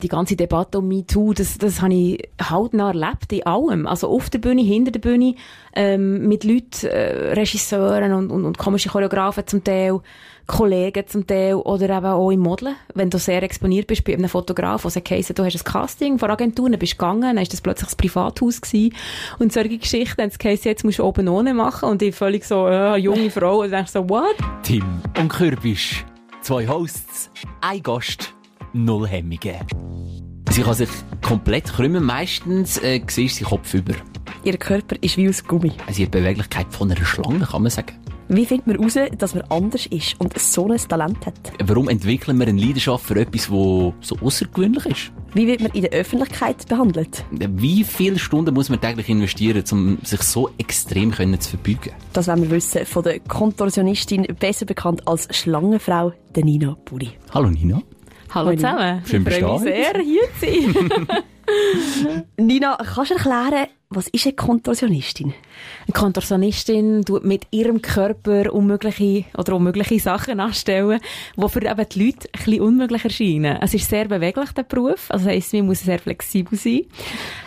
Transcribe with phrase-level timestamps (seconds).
[0.00, 3.84] die ganze Debatte um MeToo, das, das habe ich hautnah erlebt, in allem.
[3.88, 5.34] Also auf der Bühne, hinter der Bühne,
[5.74, 9.98] ähm, mit Leuten, äh, Regisseuren und, und, und komischen Choreografen zum Teil,
[10.46, 12.76] Kollegen zum Teil oder eben auch im Modeln.
[12.94, 16.18] Wenn du sehr exponiert bist bei einem Fotograf, wo es heisst, du hast ein Casting
[16.20, 18.94] von Agenturen, dann bist du gegangen, dann ist das plötzlich das Privathaus gewesen.
[19.40, 22.68] Und solche Geschichten, dann heisst, jetzt musst du oben ohne machen und ich völlig so,
[22.68, 24.36] äh, junge Frau, und dann so, what?
[24.62, 24.84] Tim
[25.18, 26.04] und Kürbisch.
[26.40, 27.30] Zwei Hosts,
[27.60, 28.37] ein Gast
[28.72, 29.56] null Hemmungen.
[30.50, 30.88] Sie kann sich
[31.22, 33.94] komplett krümmen, meistens äh, siehst sie Kopf über.
[34.44, 35.72] Ihr Körper ist wie aus Gummi.
[35.90, 37.92] Sie hat Beweglichkeit von einer Schlange, kann man sagen.
[38.30, 41.34] Wie findet man heraus, dass man anders ist und so ein Talent hat?
[41.64, 45.12] Warum entwickeln wir eine Leidenschaft für etwas, das so außergewöhnlich ist?
[45.32, 47.24] Wie wird man in der Öffentlichkeit behandelt?
[47.30, 51.92] Wie viele Stunden muss man täglich investieren, um sich so extrem können zu verbeugen?
[52.12, 57.12] Das wollen wir wissen von der Kontorsionistin, besser bekannt als Schlangenfrau, der Nina Buri.
[57.32, 57.80] Hallo Nina.
[58.30, 59.02] Hallo zusammen.
[59.06, 61.08] Schön ich freue mich sehr, hier zu sein.
[62.36, 65.32] Nina, kannst du erklären, was ist eine Kontorsionistin?
[65.86, 71.00] Eine Kontorsionistin tut mit ihrem Körper unmögliche oder unmögliche Sachen anstellen,
[71.36, 73.58] die für eben die Leute ein bisschen unmöglich erscheinen.
[73.62, 75.10] Es ist sehr beweglich, der Beruf.
[75.10, 76.82] Also das heisst, man muss sehr flexibel sein.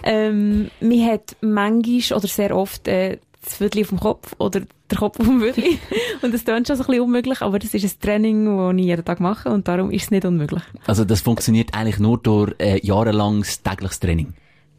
[0.03, 4.97] Ähm, man hat manchmal oder sehr oft äh, das Viertel auf dem Kopf oder der
[4.97, 5.63] Kopf auf dem Viertel.
[6.21, 8.85] und das klingt schon so ein bisschen unmöglich, aber das ist ein Training, das ich
[8.85, 10.63] jeden Tag mache und darum ist es nicht unmöglich.
[10.85, 14.33] Also das funktioniert eigentlich nur durch äh, jahrelanges tägliches Training?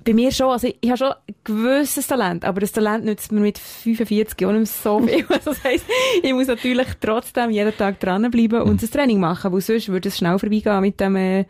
[0.05, 3.31] Bei mir schon, also ich, ich habe schon ein gewisses Talent, aber das Talent nützt
[3.31, 5.25] mir mit 45 auch nicht so viel.
[5.29, 5.87] Also das heisst,
[6.23, 8.79] ich muss natürlich trotzdem jeden Tag dranbleiben und mhm.
[8.79, 11.45] das Training machen, weil sonst würde es schnell vorbeigehen mit dem äh,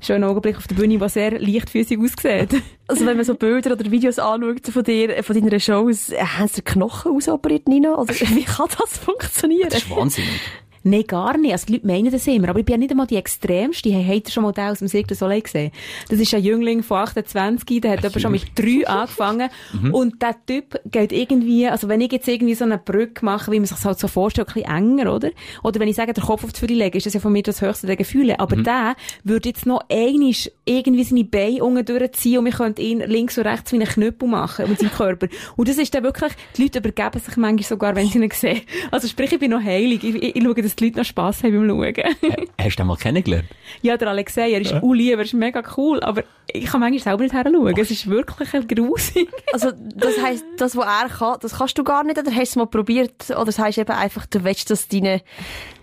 [0.00, 2.62] schönen Augenblick auf der Bühne, der sehr leichtfüßig aussieht.
[2.86, 6.48] Also wenn man so Bilder oder Videos anschaut von dir, von deinen Shows, äh, haben
[6.48, 7.94] sie Knochen ausoperiert, Nina?
[7.94, 9.68] Also wie kann das funktionieren?
[9.70, 10.40] Das ist wahnsinnig.
[10.82, 11.52] Nein, gar nicht.
[11.52, 12.48] Also die Leute meinen das immer.
[12.48, 13.90] Aber ich bin ja nicht einmal die Extremste.
[13.90, 15.72] Hey, habt ihr schon mal den aus dem Cirque du Soleil gesehen?
[16.08, 19.50] Das ist ein Jüngling von 28, der hat aber schon mit drei angefangen.
[19.72, 19.94] Mhm.
[19.94, 23.58] Und der Typ geht irgendwie, also wenn ich jetzt irgendwie so eine Brücke mache, wie
[23.58, 25.30] man sich das halt so vorstellt, ein bisschen enger, oder?
[25.62, 27.42] Oder wenn ich sage, der Kopf auf die Fülle lege, ist das ja von mir
[27.42, 28.38] das höchste der Gefühle.
[28.40, 28.64] Aber mhm.
[28.64, 33.38] der würde jetzt noch einisch irgendwie seine Beine unten durchziehen und wir könnten ihn links
[33.38, 35.28] und rechts wie einen Knüppel machen mit seinem Körper.
[35.56, 38.62] Und das ist dann wirklich, die Leute übergeben sich manchmal sogar, wenn sie ihn sehen.
[38.90, 40.04] Also sprich, ich bin noch heilig.
[40.04, 42.42] Ich, ich, ich schaue dass die Leute noch Spass haben beim Schauen.
[42.60, 43.48] Hast du den mal kennengelernt?
[43.82, 44.80] Ja, der Alexei, er ist ja.
[44.92, 47.74] lieb, er ist mega cool, aber ich kann manchmal selber nicht heranschauen.
[47.78, 49.28] Es ist wirklich grusig.
[49.52, 52.42] Also, das heisst, das, was er kann, das kannst du gar nicht, oder hast du
[52.42, 55.22] es mal probiert, oder das heisst eben einfach, du willst, dass deine,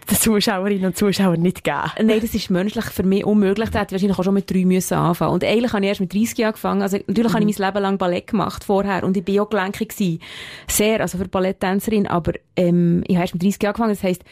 [0.10, 1.92] den Zuschauerinnen und Zuschauern nicht geben.
[2.02, 3.70] Nein, das ist menschlich für mich unmöglich.
[3.70, 5.34] Da hätte wahrscheinlich auch schon mit drei müssen anfangen.
[5.34, 6.82] Und eigentlich habe ich erst mit 30 Jahren angefangen.
[6.84, 7.36] Also, natürlich mhm.
[7.36, 9.04] habe ich mein Leben lang Ballett gemacht vorher.
[9.04, 10.22] Und ich bin auch gelenkig gewesen.
[10.68, 12.06] Sehr, also für Balletttänzerin.
[12.08, 13.96] Aber, ähm, ich habe erst mit 30 Jahren angefangen.
[13.96, 14.24] Das heisst,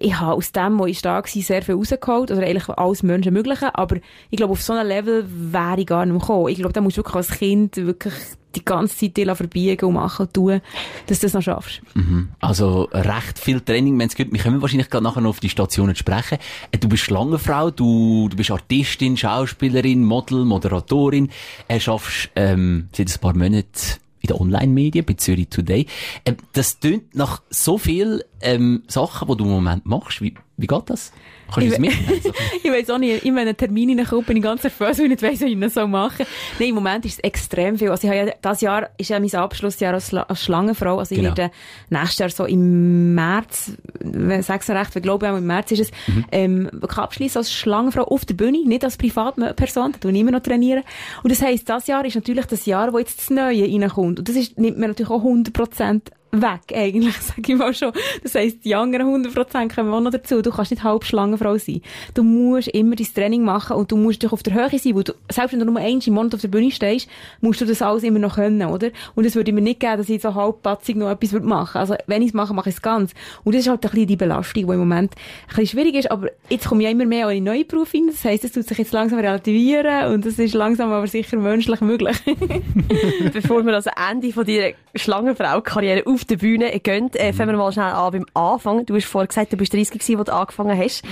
[0.00, 3.34] ich habe aus dem, wo ich da war, sehr viel rausgeholt, oder eigentlich alles Menschen
[3.34, 3.96] Mögliche, aber
[4.30, 6.48] ich glaube, auf so einem Level wäre ich gar nicht mehr gekommen.
[6.48, 8.14] Ich glaube, da musst du wirklich als Kind wirklich
[8.56, 10.60] die ganze Zeit dir verbiegen und machen und tun,
[11.06, 11.82] dass du das noch schaffst.
[11.94, 12.30] Mhm.
[12.40, 14.32] Also recht viel Training, wenn es geht.
[14.32, 16.38] Wir können wahrscheinlich gerade nachher noch auf die Stationen sprechen.
[16.72, 21.26] Äh, du bist Schlangenfrau, du, du bist Artistin, Schauspielerin, Model, Moderatorin.
[21.26, 25.86] Du äh, schaffst ähm, seit ein paar Monaten in den Online-Medien, bei Zürich Today.
[26.24, 30.20] Ähm, das tönt nach so viel ähm, Sachen, die du im Moment machst.
[30.20, 31.12] Wie, wie geht das?
[31.52, 32.22] Kannst du das mitnehmen?
[32.62, 33.24] ich weiss auch nicht.
[33.24, 35.60] Immer wenn ein Termin reinkommt, bin ich ganz nervös, weil ich nicht weiss, wie ich
[35.60, 36.26] das so machen
[36.58, 37.90] Nein, im Moment ist es extrem viel.
[37.90, 40.98] Also ich habe ja, das Jahr ist ja mein Abschlussjahr als, als Schlangenfrau.
[40.98, 41.30] Also genau.
[41.30, 41.52] ich werde
[41.88, 45.80] nächstes Jahr so im März, wenn ich es recht, ich glaube auch im März ist
[45.80, 46.24] es, mhm.
[46.30, 50.42] ähm, abschließen als Schlangenfrau auf der Bühne, nicht als Privatperson, da tue ich immer noch
[50.42, 50.82] trainieren.
[51.22, 54.18] Und das heisst, das Jahr ist natürlich das Jahr, wo jetzt das Neue reinkommt.
[54.18, 55.52] Und das ist, nimmt mir natürlich auch 100
[56.32, 57.92] weg, eigentlich, sag ich mal schon.
[58.22, 60.42] Das heisst, die anderen 100% kommen auch noch dazu.
[60.42, 61.82] Du kannst nicht halb Schlangenfrau sein.
[62.14, 65.04] Du musst immer dein Training machen und du musst dich auf der Höhe sein, weil
[65.04, 67.08] du, selbst wenn du nur einmal im Monat auf der Bühne stehst,
[67.40, 68.90] musst du das alles immer noch können, oder?
[69.14, 71.94] Und es würde mir nicht geben, dass ich so halbpatzig noch etwas machen würde Also,
[72.06, 73.12] wenn ich es mache, mache ich es ganz.
[73.44, 76.10] Und das ist halt ein bisschen die Belastung, die im Moment ein bisschen schwierig ist,
[76.10, 78.06] aber jetzt komme ich immer mehr in neue Berufe hin.
[78.08, 81.80] Das heisst, es tut sich jetzt langsam relativieren und das ist langsam aber sicher menschlich
[81.80, 82.16] möglich.
[83.32, 87.12] Bevor wir also Ende von deiner Schlangenfrau-Karriere auf der Bühne gehen.
[87.14, 88.86] Äh, fangen wir mal schnell an beim Anfang.
[88.86, 91.02] Du hast vorher gesagt, du bist 30 gewesen, als du angefangen hast.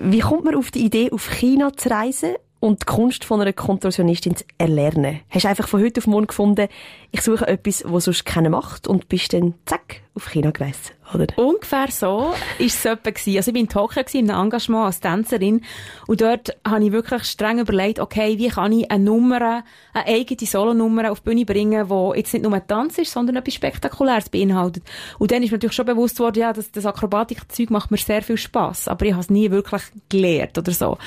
[0.00, 3.52] Wie kommt man auf die Idee, auf China zu reisen und die Kunst von einer
[3.52, 5.20] Kontorsionistin zu erlernen?
[5.30, 6.68] Hast du einfach von heute auf morgen gefunden,
[7.10, 11.26] ich suche etwas, was sonst keiner macht und bist dann zack auf China gereist, oder?
[11.36, 13.36] Ungefähr so ist es etwa gewesen.
[13.36, 15.62] Also ich war in Tokio in einem Engagement als Tänzerin
[16.06, 20.46] und dort habe ich wirklich streng überlegt, okay, wie kann ich eine Nummer, eine eigene
[20.46, 24.28] Solonummer auf die Bühne bringen, die jetzt nicht nur ein Tanz ist, sondern etwas Spektakuläres
[24.28, 24.82] beinhaltet.
[25.18, 28.22] Und dann ist mir natürlich schon bewusst worden, ja, das, das Akrobatikzeug macht mir sehr
[28.22, 30.98] viel Spass, aber ich habe es nie wirklich gelernt oder so.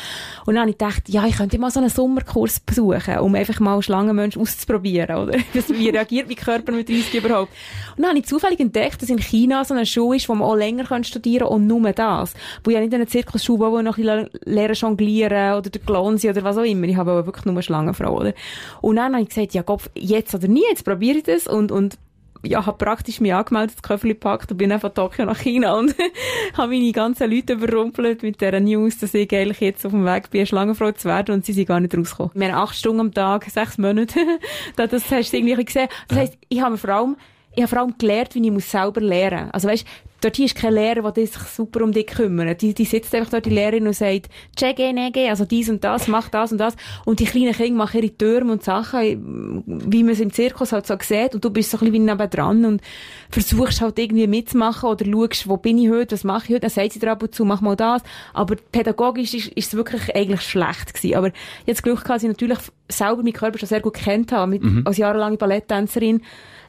[0.45, 3.59] Und dann habe ich gedacht, ja, ich könnte mal so einen Sommerkurs besuchen, um einfach
[3.59, 5.33] mal Schlangenmensch auszuprobieren, oder?
[5.67, 7.51] Wie reagiert mein Körper mit 30 überhaupt?
[7.97, 10.47] Und dann habe ich zufällig entdeckt, dass in China so eine Schule ist, wo man
[10.47, 12.33] auch länger studieren kann und nur das.
[12.63, 16.43] Wo ich nicht in einer Zirkusschule wo noch ein bisschen jonglieren oder der Clown oder
[16.43, 16.87] was auch immer.
[16.87, 18.33] Ich habe aber wirklich nur Schlangenfrau, oder?
[18.81, 21.71] Und dann habe ich gesagt, ja, Gott, jetzt oder nie, jetzt probiere ich das und,
[21.71, 21.97] und
[22.43, 25.95] ja, habe praktisch mich angemeldet, das Köfferli gepackt und bin von Tokio nach China und
[26.53, 30.29] habe meine ganzen Leute überrumpelt mit dieser News, dass ich eigentlich jetzt auf dem Weg
[30.31, 32.31] bin, eine Schlangenfrau zu werden und sie sind gar nicht rausgekommen.
[32.33, 34.19] Wir haben acht Stunden am Tag, sechs Monate.
[34.75, 35.87] das hast du irgendwie gesehen.
[36.07, 37.17] Das heisst, ich habe vor allem
[37.53, 39.53] ich habe vor allem gelernt, wie ich selber lernen muss.
[39.53, 39.85] Also weißt,
[40.21, 42.61] dort hier ist kein Lehrer, der sich super um dich kümmert.
[42.61, 46.07] Die, die sitzt einfach dort, die Lehrerin, und sagt, Chege, nege, also dies und das,
[46.07, 46.75] mach das und das.
[47.05, 50.87] Und die kleinen Kinder machen ihre Türme und Sachen, wie man es im Zirkus halt
[50.87, 51.35] so sieht.
[51.35, 52.81] Und du bist so ein bisschen wie nebendran und
[53.29, 56.61] versuchst halt irgendwie mitzumachen oder schaust, wo bin ich heute, was mache ich heute.
[56.61, 58.03] Dann sagt sie dir ab und zu, mach mal das.
[58.33, 61.15] Aber pädagogisch ist, ist es wirklich eigentlich schlecht gewesen.
[61.15, 61.31] Aber
[61.65, 64.63] jetzt Glück gehabt, dass ich natürlich selber meinen Körper schon sehr gut kennt habe, mit,
[64.63, 64.83] mhm.
[64.85, 66.21] als jahrelange Balletttänzerin.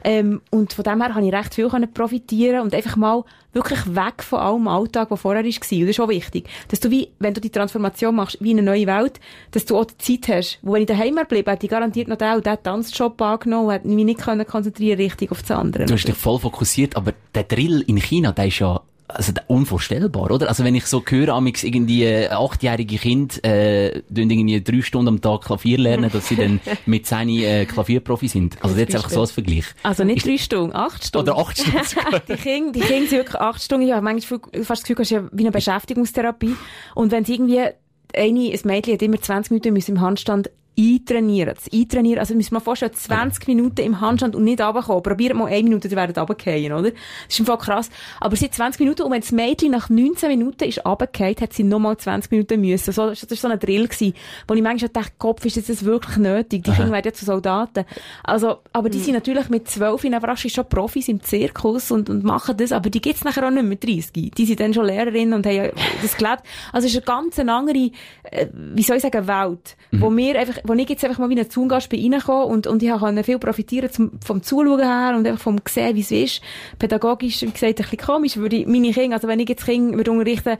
[0.03, 3.23] Ähm, und von dem her habe ich recht viel profitieren und einfach mal
[3.53, 5.47] wirklich weg von allem Alltag, der vorher war.
[5.47, 6.47] Und das ist auch wichtig.
[6.67, 9.19] Dass du wie, wenn du die Transformation machst, wie eine neue Welt,
[9.51, 10.59] dass du auch die Zeit hast.
[10.61, 13.73] Wo wenn ich daheim bleibe, hätte ich garantiert noch den und den Tanzjob angenommen und
[13.73, 15.85] hätte mich nicht konzentrieren richtig auf das andere.
[15.85, 20.31] Du hast dich voll fokussiert, aber der Drill in China, der ist ja also unvorstellbar,
[20.31, 20.49] oder?
[20.49, 25.21] Also wenn ich so höre, amix irgendwie äh, achtjährige Kind äh, irgendwie drei Stunden am
[25.21, 28.57] Tag Klavier lernen, dass sie dann mit seinen äh, Klavierprofi sind.
[28.61, 29.65] Also jetzt einfach so als Vergleich.
[29.83, 31.29] Also nicht drei Stunden, acht Stunden.
[31.29, 31.79] Oder acht Stunden.
[32.27, 33.87] die Kinder, die Kinder sind wirklich acht Stunden.
[33.87, 36.55] Ich habe manchmal fast das Gefühl, das ist ja wie eine Beschäftigungstherapie.
[36.95, 37.75] Und wenn sie irgendwie eine,
[38.15, 41.55] ein Mädchen hat immer 20 Minuten im Handstand eintrainieren.
[41.55, 45.03] Das Eintrainieren, also müssen wir mal vorstellen, 20 Minuten im Handstand und nicht runterkommen.
[45.03, 46.91] Probiert mal eine Minute, die werden runtergehen, oder?
[46.91, 46.99] Das
[47.29, 47.89] ist einfach krass.
[48.19, 51.53] Aber sie hat 20 Minuten und wenn das Mädchen nach 19 Minuten ist runtergefallen, hat
[51.53, 52.91] sie nochmal 20 Minuten müssen.
[52.91, 54.13] So, das war so ein Drill gewesen,
[54.47, 56.63] wo ich manchmal dachte, Kopf, ist das wirklich nötig?
[56.63, 56.71] Die.
[56.71, 57.85] Kinder werden ja zu Soldaten.
[58.23, 59.03] Also, aber die mhm.
[59.03, 62.89] sind natürlich mit 12 in Everrasch schon Profis im Zirkus und, und machen das, aber
[62.89, 64.31] die gibt's nachher auch nicht mit 30.
[64.31, 65.71] Die sind dann schon Lehrerinnen und haben
[66.01, 66.43] das gelebt.
[66.71, 67.91] Also, es ist eine ganz andere,
[68.23, 70.01] äh, wie soll ich sagen, Welt, mhm.
[70.01, 72.81] wo wir einfach wo ich jetzt einfach mal wie ein Zungast bin reingekommen und, und
[72.81, 76.41] ich konnte viel profitieren zum, vom Zuschauen her und einfach vom sehen, wie es ist.
[76.79, 79.97] Pädagogisch, wie gesagt, ein bisschen komisch, würde ich meine Kinder, also wenn ich jetzt Kinder
[79.97, 80.57] würde unterrichten,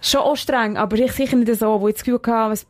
[0.00, 2.60] schon auch streng, aber ich sicher nicht so, wo ich das Gefühl hatte,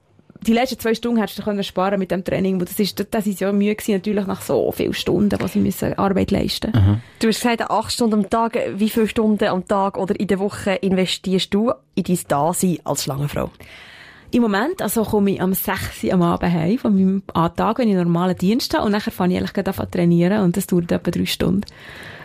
[0.43, 3.41] die letzten zwei Stunden hättest du können sparen mit dem Training, das ist, das ist
[3.41, 6.73] ja Mühe gewesen, natürlich nach so vielen Stunden, was sie müssen Arbeit leisten.
[6.73, 7.01] Mhm.
[7.19, 8.59] Du hast gesagt, acht Stunden am Tag.
[8.75, 13.05] Wie viele Stunden am Tag oder in der Woche investierst du in dein Dasein als
[13.05, 13.51] Schlangenfrau?
[14.31, 17.23] Im Moment, also komme ich am 6 Uhr am Abend heim von meinem
[17.57, 20.57] Tag, wenn ich normalen Dienst habe, und dann fange ich eigentlich gerade an trainieren, und
[20.57, 21.63] das dauert etwa drei Stunden.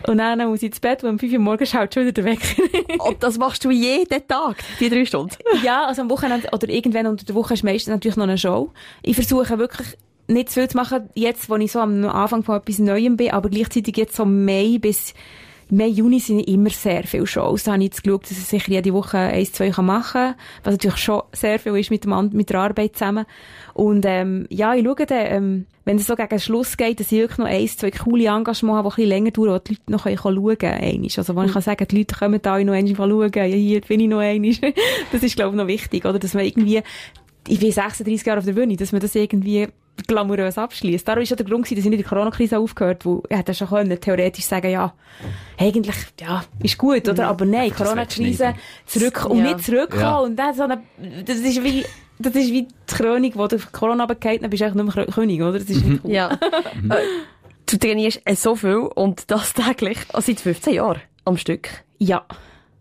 [0.06, 2.24] Und dann muss ich ins Bett, und um 5 Uhr morgens schaut schon wieder der
[2.24, 2.62] Wecker.
[2.98, 5.36] und das machst du jeden Tag, die drei Stunden?
[5.64, 8.70] ja, also am Wochenende, oder irgendwann unter der Woche ist meistens natürlich noch eine Show.
[9.02, 9.96] Ich versuche wirklich,
[10.26, 13.30] nicht zu viel zu machen, jetzt, wo ich so am Anfang von etwas Neuem bin,
[13.30, 15.14] aber gleichzeitig jetzt so Mai bis
[15.70, 17.64] Mai, Juni sind immer sehr viele Shows.
[17.64, 20.72] Da habe ich jetzt geschaut, dass ich sicher jede Woche eins, zwei machen kann, was
[20.72, 23.26] natürlich schon sehr viel ist mit, dem, mit der Arbeit zusammen.
[23.72, 27.12] Und ähm, ja, ich schaue dann, ähm, wenn es so gegen den Schluss geht, dass
[27.12, 29.72] ich wirklich noch eins, zwei coole Engagements habe, die ein bisschen länger dauern, wo die
[29.72, 31.08] Leute noch schauen können.
[31.16, 34.00] Also wo ich kann sagen, die Leute kommen da noch einmal schauen, ja, hier bin
[34.00, 34.52] ich noch einmal.
[35.12, 36.18] das ist, glaube ich, noch wichtig, oder?
[36.18, 36.82] Dass man irgendwie
[37.48, 39.68] ich bin 36 Jahre auf der Bühne, dass man das irgendwie
[40.06, 41.06] glamourös abschließt.
[41.06, 43.54] Darum ist ja der Grund dass ich nicht in der Corona-Krise aufgehört, wo ich hätte
[43.54, 44.92] schon können, theoretisch sagen, ja,
[45.58, 47.28] eigentlich, ja, ist gut, oder?
[47.28, 48.54] Aber nein, Corona-Krise,
[48.86, 49.44] zurück, und ja.
[49.44, 50.18] nicht zurückkommen, ja.
[50.18, 50.82] und das, so eine,
[51.24, 51.84] das ist wie,
[52.18, 55.06] das ist wie die Krönung, wo der Corona abgeht, dann bist du eigentlich nicht mehr
[55.06, 55.58] König, oder?
[55.58, 56.10] Das ist nicht cool.
[56.10, 56.32] Ja.
[56.32, 56.96] Äh,
[57.66, 61.68] du trainierst so viel und das täglich, also seit 15 Jahren am Stück.
[61.98, 62.26] Ja.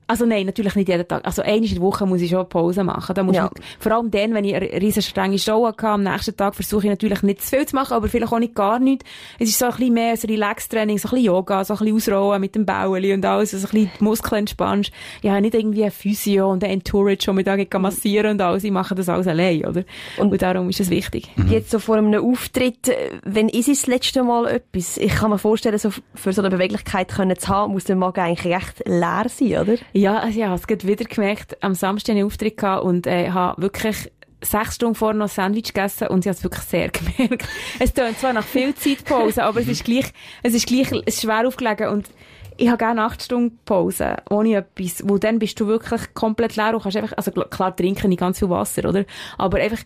[0.07, 1.25] Also nein, natürlich nicht jeden Tag.
[1.25, 3.15] Also einmal in der Woche muss ich schon Pause machen.
[3.15, 3.49] Da muss ja.
[3.55, 6.83] ich, vor allem dann, wenn ich eine riesen strenge Show hatte, am nächsten Tag versuche
[6.85, 9.05] ich natürlich nicht zu viel zu machen, aber vielleicht auch nicht gar nichts.
[9.39, 11.95] Es ist so ein bisschen mehr ein Relax-Training, so ein bisschen Yoga, so ein bisschen
[11.95, 14.91] ausrollen mit dem Bauli und alles, so ein bisschen die Muskeln entspannst.
[15.21, 18.63] Ja, nicht irgendwie ein Physio und ein Entourage, wo man da massieren und alles.
[18.63, 19.83] Ich mache das alles allein, oder?
[20.17, 21.29] Und, und darum ist es wichtig.
[21.35, 21.49] Mhm.
[21.49, 22.91] Jetzt so vor einem Auftritt,
[23.23, 24.97] wenn ist es das letzte Mal etwas?
[24.97, 28.21] Ich kann mir vorstellen, so für so eine Beweglichkeit können zu haben, muss der Magen
[28.21, 29.75] eigentlich recht leer sein, oder?
[29.93, 31.63] Ja, also ich habe es gerade wieder gemerkt.
[31.63, 35.73] Am Samstag einen Auftritt gehabt und äh, habe wirklich sechs Stunden vorher noch ein Sandwich
[35.73, 37.47] gegessen und ich habe es wirklich sehr gemerkt.
[37.79, 41.21] Es tönt zwar nach viel Zeitpause, aber es ist gleich, es ist gleich, es ist
[41.21, 42.09] schwer aufgelegen und
[42.57, 46.73] ich habe gerne 8 Stunden Pause, ohne etwas, wo dann bist du wirklich komplett leer
[46.73, 49.05] und kannst einfach, also klar trinken nicht ganz viel Wasser, oder?
[49.37, 49.79] Aber einfach,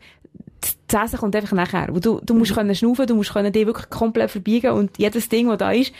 [0.87, 1.87] das Essen kommt einfach nachher.
[1.87, 5.47] Du, du musst können schnaufen, du musst können dich wirklich komplett verbiegen und jedes Ding,
[5.47, 5.93] das da ist,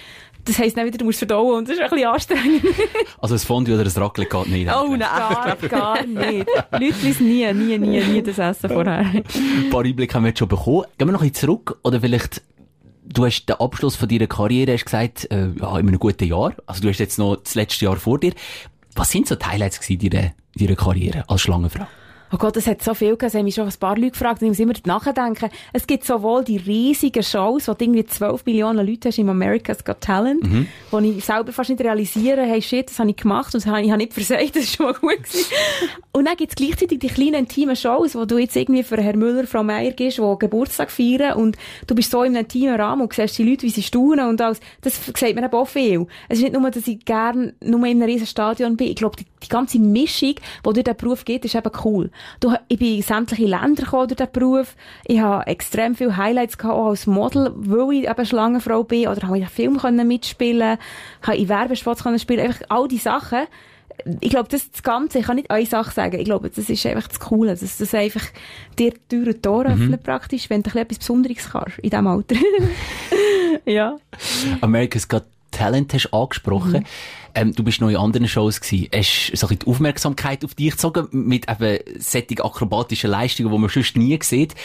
[0.47, 2.63] das heisst dann wieder, du musst verdauen und das ist ein bisschen anstrengend.
[3.19, 4.71] also ein Fondue oder ein Raclette geht nicht.
[4.73, 6.47] Oh nein, gar, gar nicht.
[6.71, 8.99] Leute wissen nie, nie, nie, nie das Essen vorher.
[8.99, 10.85] Ein paar Einblicke haben wir jetzt schon bekommen.
[10.97, 12.41] Gehen wir noch ein bisschen zurück oder vielleicht
[13.03, 16.53] du hast den Abschluss von deiner Karriere hast gesagt, äh, ja, in einem guten Jahr.
[16.65, 18.33] Also du hast jetzt noch das letzte Jahr vor dir.
[18.95, 21.87] Was sind so die Highlights in deiner, deiner Karriere als Schlangenfrau?
[22.31, 23.27] Oh Gott, es hat so viel gegeben.
[23.27, 25.49] Es haben mich schon ein paar Leute gefragt und ich muss immer nachdenken.
[25.71, 29.83] Es gibt sowohl die riesigen Shows, wo du irgendwie 12 Millionen Leute hast im America's
[29.83, 30.67] Got Talent, mhm.
[30.91, 33.81] wo ich selber fast nicht realisiere, hey shit, das habe ich gemacht und das habe
[33.81, 35.45] ich nicht versagt, das ist schon mal gut gewesen.
[36.11, 39.19] und dann gibt es gleichzeitig die kleinen intimen Shows, wo du jetzt irgendwie für Herrn
[39.19, 41.57] Müller, Frau Meier gehst, die Geburtstag feiern und
[41.87, 44.41] du bist so in einem intimen Rahmen und siehst die Leute, wie sie staunen und
[44.41, 44.59] alles.
[44.81, 46.07] Das sagt mir eben auch viel.
[46.27, 48.87] Es ist nicht nur, dass ich gerne nur in einem riesen Stadion bin.
[48.87, 52.11] Ich glaube, die, die ganze Mischung, die durch diesen Beruf geht, ist eben cool.
[52.39, 54.75] Du, ich bin in sämtliche Länder gekommen durch diesen Beruf.
[55.05, 59.07] Ich habe extrem viele Highlights gehabt, auch als Model, weil ich eben Schlangenfrau bin.
[59.07, 60.77] Oder habe ich einen Film können mitspielen
[61.21, 63.47] habe in Werbespots können spielen Einfach all diese Sachen.
[64.19, 66.19] Ich glaube, das, das Ganze, ich kann nicht eine Sache sagen.
[66.19, 68.23] Ich glaube, das ist einfach das Coole, dass das einfach
[68.77, 69.81] dir die Tür und Tore mhm.
[69.81, 72.35] öffnet praktisch, wenn du etwas Besonderes kannst in diesem Alter.
[73.65, 73.97] ja.
[74.61, 75.23] America's Got
[75.57, 76.81] Talent hast angesprochen.
[76.81, 76.85] Mhm.
[77.35, 78.89] Ähm, du bist noch in anderen Shows gewesen.
[78.93, 83.97] Hast so die Aufmerksamkeit auf dich gezogen mit eben solchen akrobatischen Leistungen, die man sonst
[83.97, 84.55] nie sieht.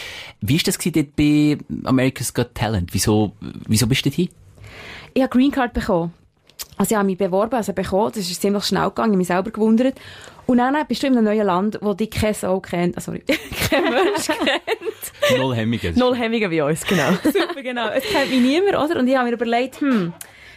[0.40, 2.94] Wie ist das dort bei America's Got Talent?
[2.94, 3.32] Wieso,
[3.66, 4.28] wieso bist du dort hin?
[5.14, 6.12] Ich habe Green Card bekommen.
[6.78, 8.12] Also ich habe mich beworben, also bekommen.
[8.14, 9.10] Das ist ziemlich schnell gegangen.
[9.10, 9.94] Ich habe mich selber gewundert.
[10.46, 13.12] Und dann bist du in einem neuen Land, wo dich kein Sau kennt, also
[13.70, 15.38] kein Mensch kennt.
[15.38, 15.94] Null Hemmungen.
[15.94, 17.12] Null Hemmungen wie uns, genau.
[17.24, 17.88] Super, genau.
[17.90, 18.98] Es kennt mich niemand, oder?
[18.98, 20.12] Und ich habe mir überlegt, hm,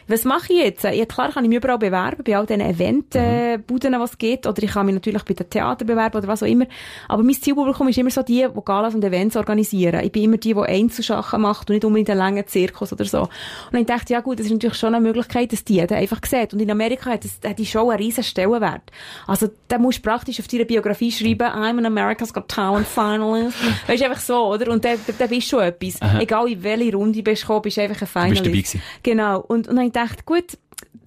[0.08, 0.84] was mache ich jetzt?
[0.84, 4.46] Ja, klar kann ich mich überall bewerben, bei all diesen Eventbuden, äh, was es geht,
[4.46, 6.66] oder ich kann mich natürlich bei den Theater bewerben oder was auch immer.
[7.08, 10.04] Aber mein Zielpublikum ist immer so die, die Galas und Events organisieren.
[10.04, 13.30] Ich bin immer die, die Einzelsachen macht und nicht unbedingt einen langen Zirkus oder so.
[13.72, 16.20] Und ich dachte, ja gut, das ist natürlich schon eine Möglichkeit, dass die dann einfach
[16.26, 16.54] sieht.
[16.54, 18.84] Und in Amerika hat, das, hat die Show einen riesen Stellenwert.
[19.28, 23.58] Also, da musst du praktisch auf deiner Biografie schreiben, I'm an America's Got Talent Finalist.
[23.88, 24.72] weißt du, einfach so, oder?
[24.72, 26.02] Und dann, dann bist du schon etwas.
[26.02, 26.20] Aha.
[26.20, 28.46] Egal in welche Runde bist du gekommen, bist du einfach ein Finalist.
[28.46, 28.82] Du bist dabei gewesen.
[29.04, 29.40] Genau.
[29.42, 30.58] Und, und dann dachte, gut,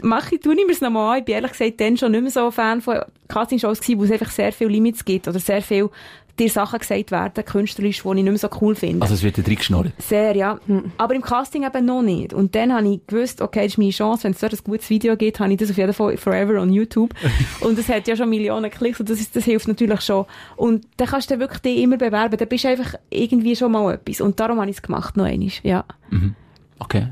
[0.03, 1.19] mache ich, tue ich mir es nochmal an.
[1.21, 4.13] Ich bin ehrlich gesagt dann schon nicht mehr so Fan von Castingshows gewesen, wo es
[4.13, 5.91] einfach sehr viele Limits gibt oder sehr viel
[6.39, 9.03] dir Sachen gesagt werden, künstlerisch, die ich nicht mehr so cool finde.
[9.03, 9.93] Also es wird dir geschnurrt?
[9.99, 10.59] Sehr, ja.
[10.97, 12.33] Aber im Casting eben noch nicht.
[12.33, 14.89] Und dann habe ich gewusst, okay, das ist meine Chance, wenn es dort ein gutes
[14.89, 17.15] Video gibt, habe ich das auf jeden Fall forever on YouTube.
[17.61, 20.27] und es hat ja schon Millionen Klicks und das, ist, das hilft natürlich schon.
[20.57, 22.37] Und dann kannst du wirklich dich immer bewerben.
[22.37, 24.21] Dann bist du einfach irgendwie schon mal etwas.
[24.21, 25.51] Und darum habe ich es gemacht, noch einmal.
[25.63, 25.85] Ja.
[26.11, 26.35] Mhm.
[26.79, 27.09] Okay.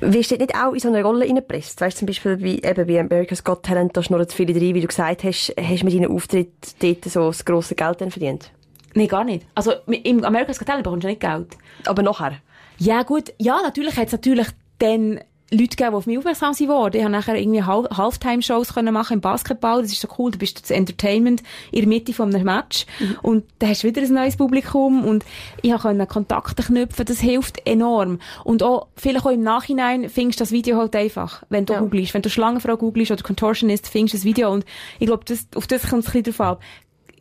[0.00, 1.80] Wirst du nicht auch in so eine Rolle reingepresst?
[1.80, 4.74] Weißt du, zum Beispiel wie, eben bei America's Got Talent, da schnurren zu viele drin,
[4.74, 8.10] wie du gesagt hast, hast du mit deinem Auftritt dort so das grosse Geld dann
[8.10, 8.50] verdient?
[8.94, 9.46] Nein, gar nicht.
[9.54, 11.56] Also, im America's Got Talent bekommst du nicht Geld.
[11.86, 12.38] Aber nachher?
[12.78, 13.32] Ja, gut.
[13.38, 14.48] Ja, natürlich hat es natürlich
[14.78, 15.20] dann
[15.50, 16.96] Leute gegeben, die auf mich aufmerksam sind worden.
[16.96, 19.82] Ich habe nachher irgendwie Halftime-Shows machen im Basketball.
[19.82, 20.30] Das ist so cool.
[20.30, 22.86] Du bist das Entertainment in der Mitte von einem Match.
[22.98, 23.18] Mhm.
[23.22, 25.04] Und da hast du wieder ein neues Publikum.
[25.04, 25.24] Und
[25.62, 27.04] ich konnte Kontakte knüpfen.
[27.04, 28.20] Das hilft enorm.
[28.42, 31.44] Und auch, vielleicht auch im Nachhinein findest du das Video halt einfach.
[31.50, 31.80] Wenn du ja.
[31.80, 32.14] googelst.
[32.14, 34.50] Wenn du Schlangenfrau googelst oder Contortionist, findest du das Video.
[34.50, 34.64] Und
[34.98, 36.56] ich glaube, das, auf das kommt es ein bisschen drauf an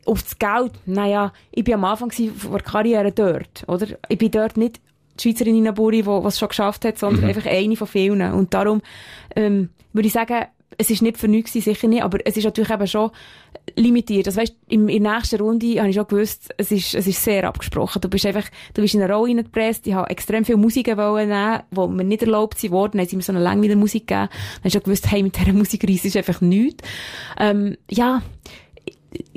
[0.05, 3.87] auf das Geld, naja, ich bin am Anfang der Karriere dort, oder?
[4.09, 4.81] Ich bin dort nicht
[5.19, 7.29] die Schweizerin Nina Buri, die es schon geschafft hat, sondern mhm.
[7.29, 8.33] einfach eine von vielen.
[8.33, 8.81] Und darum
[9.35, 10.45] ähm, würde ich sagen,
[10.77, 13.11] es ist nicht für nichts, sicher nicht, aber es ist natürlich eben schon
[13.75, 14.27] limitiert.
[14.27, 17.23] Also weißt, in, in der nächsten Runde habe ich schon gewusst, es ist, es ist
[17.23, 18.01] sehr abgesprochen.
[18.01, 21.29] Du bist einfach, du bist in eine Rolle reingepresst, ich habe extrem viel Musik wollen
[21.29, 24.07] nehmen, die mir nicht erlaubt sind worden, dann haben sie mir so eine Langweiler Musik
[24.07, 26.83] gegeben, dann hast du schon gewusst, hey, mit dieser Musikreise ist einfach nichts.
[27.39, 28.21] Ähm, ja,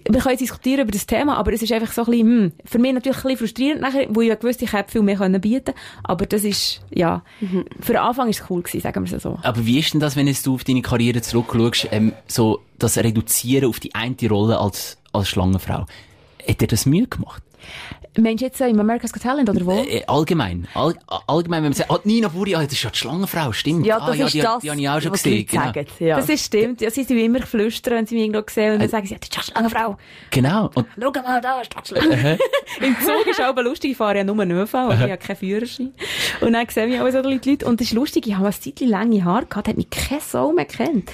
[0.08, 2.78] wir können diskutieren über das Thema, aber es ist einfach so ein bisschen, hm, für
[2.78, 5.40] mich natürlich ein bisschen frustrierend nachher, wo ich ja gewusst, ich hätte viel mehr können
[5.40, 7.64] bieten aber das ist, ja, mhm.
[7.80, 9.38] für den Anfang ist es cool gewesen, sagen wir es so.
[9.42, 13.68] Aber wie ist denn das, wenn du auf deine Karriere zurückschaust, ähm, so das Reduzieren
[13.68, 15.86] auf die eine Rolle als, als Schlangenfrau?
[16.48, 17.42] Hat dir das Mühe gemacht?
[18.18, 19.72] Meinst du jetzt im America's Got Talent oder wo?
[19.72, 20.66] Äh, allgemein.
[20.74, 20.94] All,
[21.26, 23.84] allgemein, wenn man sagt, oh, Nina Buri, ah, das ist ja die Schlangenfrau, stimmt.
[23.84, 25.46] Ja, das ah, ja, ist die, das, die, die habe ich auch schon gesehen.
[25.46, 25.64] Genau.
[25.64, 26.16] Sagen, ja.
[26.16, 26.80] Das ist stimmt.
[26.80, 29.14] Ja, sie sind immer geflüstert, wenn sie mich irgendwo sehen und dann äh, sagen sie,
[29.14, 29.98] ja, das ist eine Schlangenfrau.
[30.30, 30.70] Genau.
[30.74, 32.38] Und Schau mal, da ist die Schlange.
[32.80, 35.92] Im Zug ist auch lustig, ich fahre ja nur ÖV, aber ich habe keinen Führerschein.
[36.40, 37.66] Und dann sehen mich auch so die Leute.
[37.66, 40.54] Und das ist lustig, ich habe ein Zeitchen lange Haare gehabt, hat mich kein Soul
[40.54, 41.10] mehr kennt.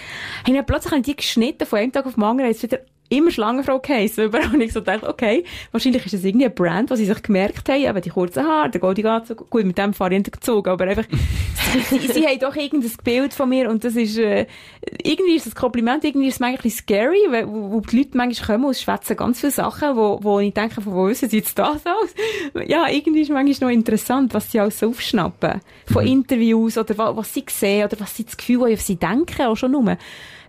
[0.47, 2.79] Ich habe plötzlich die geschnitten, von einem Tag auf den anderen, jetzt wieder
[3.12, 4.25] immer Schlangenfrau geheissen.
[4.25, 4.49] Überall.
[4.52, 7.69] Und ich so dachte, okay, wahrscheinlich ist das irgendwie ein Brand, was sie sich gemerkt
[7.69, 9.49] haben, eben die kurzen Haare, der goldige Anzug.
[9.50, 11.07] Gut, mit dem fahre ich nicht gezogen, aber einfach,
[11.90, 14.47] sie, sie haben doch irgendein Bild von mir und das ist, äh,
[15.02, 17.99] irgendwie ist das Kompliment, irgendwie ist es manchmal ein bisschen scary, weil, wo, wo die
[17.99, 21.28] Leute manchmal kommen und schwätzen ganz viele Sachen, wo, wo ich denke, von wo wissen
[21.28, 22.14] sie jetzt das aus?
[22.66, 25.61] Ja, irgendwie ist es manchmal noch interessant, was sie alles so aufschnappen.
[25.87, 26.11] Von mhm.
[26.11, 29.57] Interviews oder was, was sie sehen oder was sie das Gefühl haben, sie denken auch
[29.57, 29.97] schon nur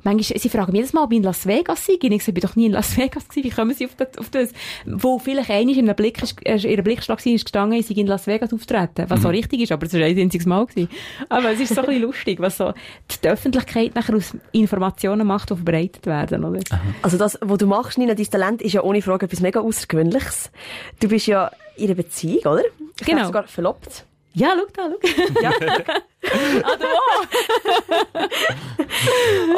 [0.04, 1.94] manchmal, sie fragen mich jedes Mal, ob ich in Las Vegas sei.
[1.94, 3.44] Ich sage, ich bin doch nie in Las Vegas gewesen.
[3.46, 4.18] Wie kommen sie auf das?
[4.18, 4.52] Auf das?
[4.86, 7.96] Wo vielleicht einmal in einem Blick, äh, in einer Blickschlag war, ist gestanden, ich sei
[7.96, 9.06] in Las Vegas auftreten.
[9.08, 9.24] Was mhm.
[9.24, 10.90] so richtig ist, aber es war ein einziges Mal gewesen.
[11.30, 12.74] Aber es ist so ein bisschen lustig, was so
[13.24, 16.60] die Öffentlichkeit nachher aus Informationen macht, die verbreitet werden, oder?
[17.02, 20.52] Also das, was du machst, Nina, dein Talent ist ja ohne Frage etwas mega Außergewöhnliches.
[21.00, 22.64] Du bist ja in einer Beziehung, oder?
[23.00, 23.26] Ich genau.
[23.26, 24.06] sogar verlobt.
[24.34, 25.42] Ja, schau da, schau.
[25.42, 25.52] Ja.
[26.64, 26.86] ah, du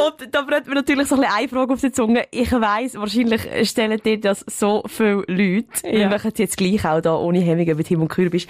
[0.05, 2.25] Und da brennt mir natürlich so ein bisschen eine Frage auf die Zunge.
[2.32, 5.67] Ich weiss, wahrscheinlich stellen dir das so viele Leute.
[5.84, 5.91] Ja.
[5.91, 8.50] Wir machen es jetzt gleich auch da, ohne Hemmung, du Tim und Kür bist.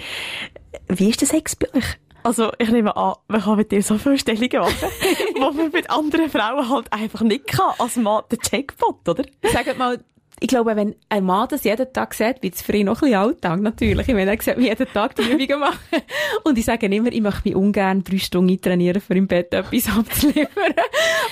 [0.88, 1.96] Wie ist der Sex bei euch?
[2.22, 4.88] Also, ich nehme an, man kann mit dir so viele Stellungen machen,
[5.36, 7.74] wo man mit anderen Frauen halt einfach nicht kann.
[7.78, 9.24] Als Mann der Jackpot, oder?
[9.52, 10.00] Sag mal,
[10.38, 13.08] ich glaube, wenn ein Mann das jeden Tag sieht, wird es für ihn noch ein
[13.08, 14.06] bisschen Alltag, natürlich.
[14.06, 15.78] Ich meine, er sieht jeden Tag die Übungen machen.
[16.44, 19.88] Und ich sage immer, ich möchte mich ungern drei Stunden trainieren, für im Bett etwas
[19.96, 20.74] abzuliefern.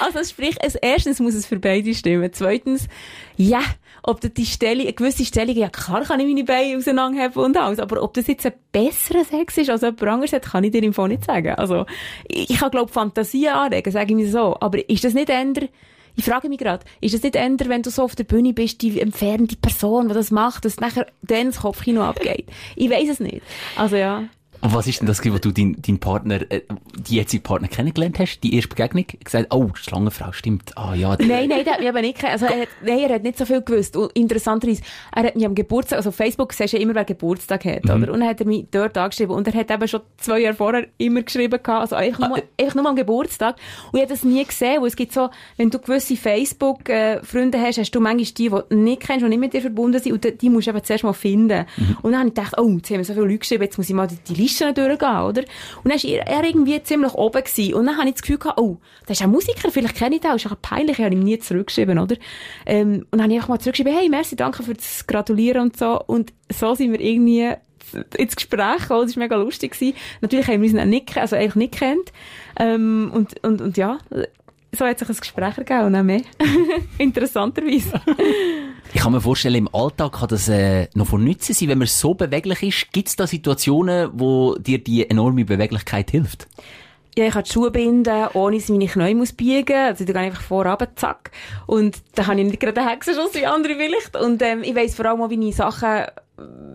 [0.01, 2.31] Also, sprich, es, erstens muss es für beide stimmen.
[2.33, 2.89] Zweitens,
[3.37, 3.61] ja,
[4.03, 7.57] ob das die Stellung, eine gewisse Stellung, ja klar kann ich meine Beine auseinanderheben und
[7.59, 10.73] alles, aber ob das jetzt ein besserer Sex ist als jemand anderes hat, kann ich
[10.73, 11.55] dir im Fall nicht sagen.
[11.57, 11.85] Also,
[12.27, 14.57] ich, ich kann, glaube Fantasie anregen, sage ich mir so.
[14.61, 15.69] Aber ist das nicht ändern,
[16.17, 18.83] ich frage mich gerade, ist es nicht eher, wenn du so auf der Bühne bist,
[18.83, 22.47] die entfernte Person, die das macht, dass nachher dann das Kopfkino abgeht?
[22.77, 23.43] Ich weiß es nicht.
[23.77, 24.25] Also ja.
[24.65, 26.63] Und was ist denn das, wo du deinen dein Partner, äh,
[26.97, 28.41] die jetzige Partner kennengelernt hast?
[28.41, 29.05] Die erste Begegnung?
[29.23, 30.73] Gesagt, oh, Schlangenfrau, stimmt.
[30.79, 31.17] Ah, ja.
[31.19, 33.45] Nein, nein, der hat mich aber nicht, also er hat, nein, er hat nicht so
[33.45, 33.95] viel gewusst.
[33.95, 34.81] Und interessanterweise,
[35.15, 37.85] er hat mich am Geburtstag, also auf Facebook siehst du ja immer, wer Geburtstag hat,
[37.85, 37.91] mhm.
[37.91, 38.13] oder?
[38.15, 39.37] Und dann hat er mich dort angeschrieben.
[39.37, 42.43] Und er hat eben schon zwei Jahre vorher immer geschrieben gehabt, also einfach nur, ah,
[42.59, 43.57] einfach nur am Geburtstag.
[43.93, 45.29] Und ich habe das nie gesehen, weil es gibt so,
[45.59, 49.41] wenn du gewisse Facebook-Freunde hast, hast du manchmal die, die du nicht kennst und nicht
[49.41, 51.67] mit dir verbunden sind, und die musst du eben zuerst mal finden.
[51.77, 51.99] Mhm.
[52.01, 53.91] Und dann habe ich gedacht, oh, jetzt haben wir so viele Leute geschrieben, jetzt muss
[53.91, 55.43] ich mal die, die Liste Listen durchgehen, oder?
[55.83, 57.75] Und dann war er, irgendwie ziemlich oben gewesen.
[57.75, 60.21] Und dann habe ich das Gefühl gehabt, oh, das ist ein Musiker, vielleicht kenne ich
[60.21, 62.17] den, das ist ein peinlich, ich habe ihm nie zurückgeschrieben, oder?
[62.67, 65.77] Ähm, und dann habe ich einfach mal zurückgeschrieben, hey, merci, danke für das Gratulieren und
[65.77, 66.01] so.
[66.01, 67.53] Und so sind wir irgendwie
[68.17, 69.73] ins Gespräch gekommen, das war mega lustig.
[69.73, 69.97] Gewesen.
[70.21, 72.13] Natürlich haben wir uns nicht, also eigentlich nicht kennt.
[72.59, 73.99] Ähm, und, und, und ja,
[74.75, 76.23] so hat sich ein Gespräch ergeben und auch mehr.
[76.99, 78.01] Interessanterweise.
[78.93, 81.87] ich kann mir vorstellen, im Alltag kann das äh, noch von Nutzen sein, wenn man
[81.87, 82.93] so beweglich ist.
[82.93, 86.49] Gibt es da Situationen, wo dir die enorme Beweglichkeit hilft?
[87.17, 89.77] Ja, ich kann die Schuhe binden, ohne dass ich meine Knie muss biegen.
[89.77, 91.31] Also, ich gehe einfach vorab, zack.
[91.67, 94.17] Und da habe ich nicht gerade einen Hexenschuss wie andere vielleicht.
[94.17, 96.07] Und, ähm, ich weiss vor allem auch, wie ich Sachen,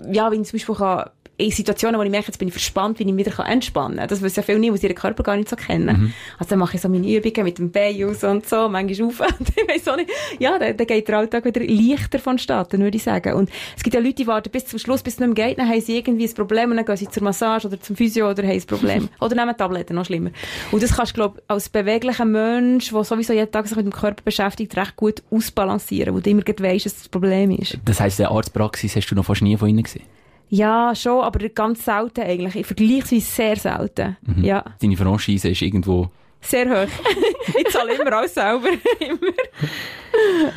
[0.09, 1.09] ja, wie ich zum Beispiel kann
[1.39, 4.07] in Situationen, wo ich merke, jetzt bin ich verspannt, wie ich mich wieder entspannen kann.
[4.09, 6.01] Das wissen ja viele nicht, die ihren Körper gar nicht so kennen.
[6.01, 6.13] Mhm.
[6.37, 9.21] Also dann mache ich so meine Übungen mit dem Bein aus und so, manchmal auf.
[9.55, 10.09] Ich weiss auch nicht.
[10.39, 13.33] Ja, dann, dann geht der Alltag wieder leichter vonstatten, würde ich sagen.
[13.33, 15.59] Und es gibt ja Leute, die warten bis zum Schluss, bis es nicht mehr geht,
[15.59, 18.29] dann haben sie irgendwie ein Problem und dann gehen sie zur Massage oder zum Physio
[18.29, 19.09] oder haben ein Problem.
[19.21, 20.31] oder nehmen Tabletten, noch schlimmer.
[20.71, 23.93] Und das kannst du, glaube als beweglicher Mensch, der sowieso jeden Tag sich mit dem
[23.93, 27.77] Körper beschäftigt, recht gut ausbalancieren, wo du immer weisst, dass das Problem ist.
[27.85, 30.03] Das heisst, der Arztpraxis hast du noch fast nie von ihnen gesehen?
[30.49, 32.65] Ja, schon, aber ganz selten eigentlich.
[32.65, 34.17] Vergleichsweise sehr selten.
[34.21, 34.43] Mhm.
[34.43, 34.65] Ja.
[34.81, 36.09] Deine Franchise ist irgendwo...
[36.41, 36.89] Sehr hoch.
[37.59, 38.69] ich zahle immer alles selber.
[38.99, 39.33] immer.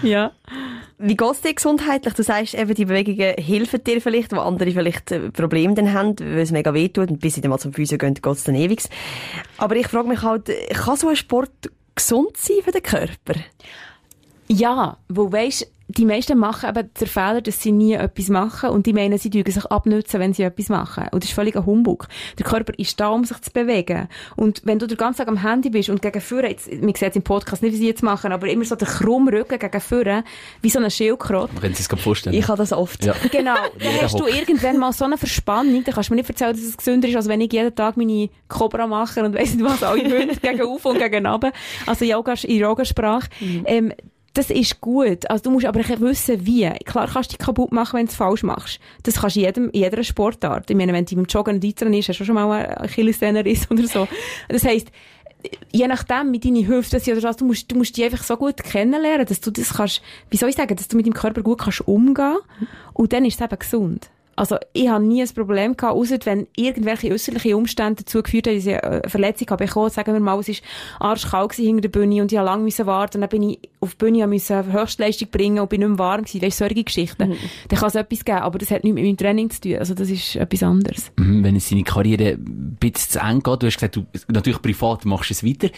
[0.02, 0.31] ja.
[0.98, 2.14] Wie geht es dir gesundheitlich?
[2.14, 6.14] Du sagst eben, die Bewegungen helfen dir vielleicht, wo andere vielleicht äh, Probleme dann haben,
[6.20, 8.55] weil es mega wehtut und bis sie dann mal zum Physio gehen, geht es dann
[8.55, 8.83] ewig.
[9.59, 11.50] Aber ich frage mich halt, kann so ein Sport
[11.96, 13.35] gesund sein für den Körper?
[14.46, 18.87] Ja, wo weisst die meisten machen eben den Fehler, dass sie nie etwas machen und
[18.87, 21.05] die meinen, sie dürfen sich abnützen, wenn sie etwas machen.
[21.12, 22.09] Und das ist völlig ein Humbug.
[22.38, 24.09] Der Körper ist da, um sich zu bewegen.
[24.37, 27.11] Und wenn du den ganzen Tag am Handy bist und gegen vorne, jetzt, man sieht
[27.11, 29.81] es im Podcast nicht, wie sie jetzt machen, aber immer so den krummen Rücken gegen
[29.81, 30.24] vorne,
[30.61, 31.55] wie so eine Schildkröte.
[31.61, 32.37] Können Sie es vorstellen?
[32.37, 33.05] Ich habe das oft.
[33.05, 33.14] Ja.
[33.31, 33.55] Genau.
[33.78, 36.62] Dann hast du irgendwann mal so eine Verspannung, dann kannst du mir nicht erzählen, dass
[36.62, 39.83] es gesünder ist, als wenn ich jeden Tag meine Cobra mache und weiss nicht was,
[39.83, 41.52] alle Hunde gegen auf und gegen runter.
[41.87, 43.28] Also Yoga, in Yogasprache.
[43.40, 43.62] Mhm.
[43.66, 43.92] Ähm,
[44.35, 45.29] das ist gut.
[45.31, 46.68] Also du musst aber wissen, wie.
[46.85, 48.81] Klar kannst du dich kaputt machen, wenn du es falsch machst.
[49.03, 50.71] Das kannst du in, jedem, in jeder Sportart.
[50.71, 53.71] Ich meine, wenn du beim Joggen nicht dran ist, hast du schon mal einen Achillessehnenriss
[53.71, 54.09] oder so.
[54.49, 54.88] Das heisst,
[55.73, 58.62] je nachdem, mit deinen Hüften oder was, du musst, du musst die einfach so gut
[58.62, 61.61] kennenlernen, dass du das kannst, wie soll ich sagen, dass du mit deinem Körper gut
[61.61, 62.38] kannst umgehen
[62.92, 64.11] und dann ist es eben gesund.
[64.35, 68.57] Also, ich habe nie ein Problem gehabt, außer wenn irgendwelche äußerliche Umstände dazu geführt haben,
[68.57, 69.90] dass ich eine Verletzung habe bekommen.
[69.90, 70.62] Sagen wir mal, es ist
[71.01, 73.95] arschkalt hinter der Bühne und ich habe lange müssen warten und dann bin ich auf
[73.95, 76.42] die Bühne und musste Höchstleistung bringen und bin nicht mehr warm gewesen.
[76.42, 77.31] Weißt du, solche Geschichten.
[77.31, 77.37] Mhm.
[77.68, 79.77] Dann kann es etwas geben, aber das hat nichts mit meinem Training zu tun.
[79.77, 81.12] Also, das ist etwas anderes.
[81.16, 84.62] Mhm, wenn es seine Karriere ein bisschen zu eng geht, du hast gesagt, du, natürlich
[84.62, 85.68] privat machst du es weiter.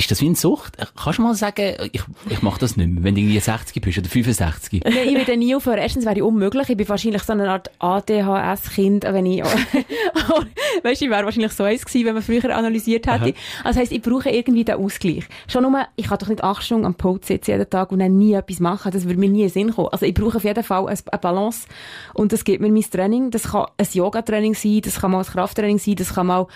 [0.00, 0.78] Ist das wie eine Sucht?
[0.96, 3.98] Kannst du mal sagen, ich, ich mache das nicht mehr, wenn du irgendwie 60 bist
[3.98, 4.82] oder 65?
[4.82, 5.76] Nein, ich würde nie aufhören.
[5.76, 6.70] Erstens wäre ich unmöglich.
[6.70, 9.44] Ich bin wahrscheinlich so eine Art ADHS-Kind, wenn ich,
[10.82, 13.24] weißt du, ich wäre wahrscheinlich so eins gewesen, wenn man früher analysiert hätte.
[13.24, 13.62] Aha.
[13.62, 15.24] Also heisst, ich brauche irgendwie den Ausgleich.
[15.48, 18.16] Schon nur, ich kann doch nicht acht Stunden am Pult sitzen jeden Tag und dann
[18.16, 18.92] nie etwas machen.
[18.92, 19.88] Das würde mir nie in den Sinn kommen.
[19.92, 21.68] Also ich brauche auf jeden Fall eine Balance.
[22.14, 23.30] Und das gibt mir mein Training.
[23.30, 26.46] Das kann ein Yoga-Training sein, das kann mal ein Krafttraining sein, das kann mal,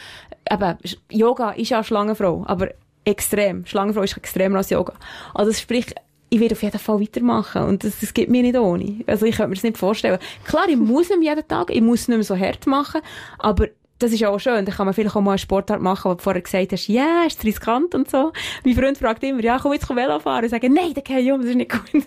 [0.50, 0.78] eben,
[1.10, 2.70] Yoga ist ja Schlangenfrau, aber
[3.04, 3.66] extrem.
[3.66, 4.94] Schlangenfrau ist extremer als Yoga.
[5.34, 5.94] Also sprich,
[6.30, 7.62] ich werde auf jeden Fall weitermachen.
[7.62, 9.04] Und das, das geht mir nicht ohne.
[9.06, 10.18] Also ich könnte mir das nicht vorstellen.
[10.44, 13.00] Klar, ich muss nicht jeden Tag, ich muss nicht mehr so hart machen,
[13.38, 14.64] aber das ist auch schön.
[14.64, 17.04] Da kann man vielleicht auch mal einen Sportart machen, wo du vorher gesagt hast, ja,
[17.04, 18.32] yeah, ist riskant und so.
[18.64, 20.44] Mein Freund fragt immer, ja, komm jetzt Velo fahren.
[20.44, 22.02] Ich sage, nein, da gehe ich um, das ist nicht gut.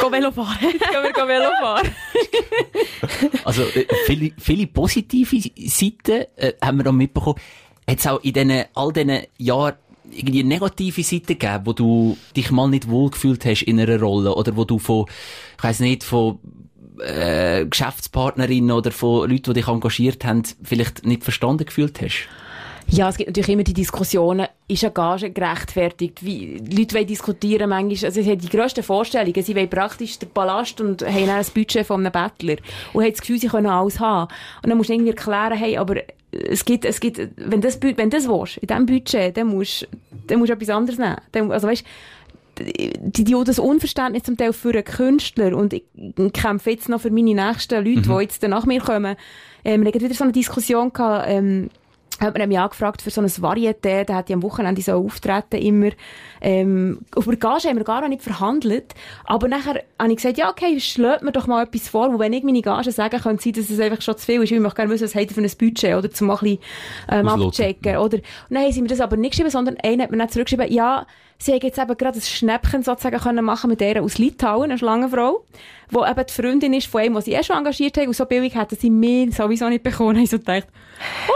[0.00, 0.56] Go Velo fahren.
[0.62, 1.88] Jetzt gehen wir Velo fahren.
[3.44, 7.40] also, äh, viele, viele positive Seiten äh, haben wir auch mitbekommen.
[7.86, 9.74] Es auch in diesen, all diesen Jahren
[10.10, 14.56] irgendwie negative Seite gegeben, wo du dich mal nicht wohlgefühlt hast in einer Rolle oder
[14.56, 15.06] wo du von,
[15.56, 16.38] ich weiss nicht, von
[17.00, 22.28] äh, Geschäftspartnerinnen oder von Leuten, die dich engagiert haben, vielleicht nicht verstanden gefühlt hast?
[22.88, 26.24] Ja, es gibt natürlich immer die Diskussionen, ist eine Gage gerechtfertigt?
[26.24, 30.30] Wie, Leute wollen diskutieren manchmal, also sie haben die grössten Vorstellungen, sie wollen praktisch den
[30.30, 32.56] Ballast und haben dann ein Budget von einem Bettler
[32.92, 34.30] und haben das Gefühl, sie können alles haben.
[34.62, 35.96] Und dann musst du irgendwie erklären, hey, aber
[36.32, 39.86] es gibt, es gibt, wenn das, wenn das willst, in diesem Budget, dann musst,
[40.26, 41.16] dann musst du etwas anderes nehmen.
[41.32, 41.84] Dann, also weißt,
[42.58, 45.84] die, die, das Unverständnis zum Teil für einen Künstler und ich
[46.32, 48.18] kämpfe jetzt noch für meine nächsten Leute, mhm.
[48.18, 49.16] die jetzt nach mir kommen.
[49.64, 51.70] Ähm, wir hatten wieder so eine Diskussion gehabt, ähm,
[52.22, 55.56] hat man mich angefragt für so ein Varieté, da hat die am Wochenende so auftreten
[55.56, 55.90] immer.
[56.40, 60.50] Ähm, der Gage haben wir gar noch nicht verhandelt, aber nachher habe ich gesagt, ja
[60.50, 63.52] okay, schlägt mir doch mal etwas vor, wo wenn ich meine Gage sage, könnte sein,
[63.52, 65.40] dass es einfach schon zu viel ist, ich möchte gerne wissen, was hat ihr für
[65.40, 66.58] ein Budget, oder zum mal ein bisschen
[67.10, 68.16] ähm, abchecken, oder?
[68.16, 70.72] Und dann haben sie mir das aber nicht geschrieben, sondern einer hat mir dann zurückgeschrieben,
[70.72, 71.06] ja,
[71.38, 74.78] sie haben jetzt eben gerade ein Schnäppchen sozusagen können machen mit der aus Litauen, eine
[74.78, 75.44] Schlangenfrau,
[75.90, 78.26] wo eben die Freundin ist von einem, die sie eh schon engagiert haben, und so
[78.26, 80.16] billig hätten sie mir sowieso nicht bekommen.
[80.22, 80.68] Ich so gedacht,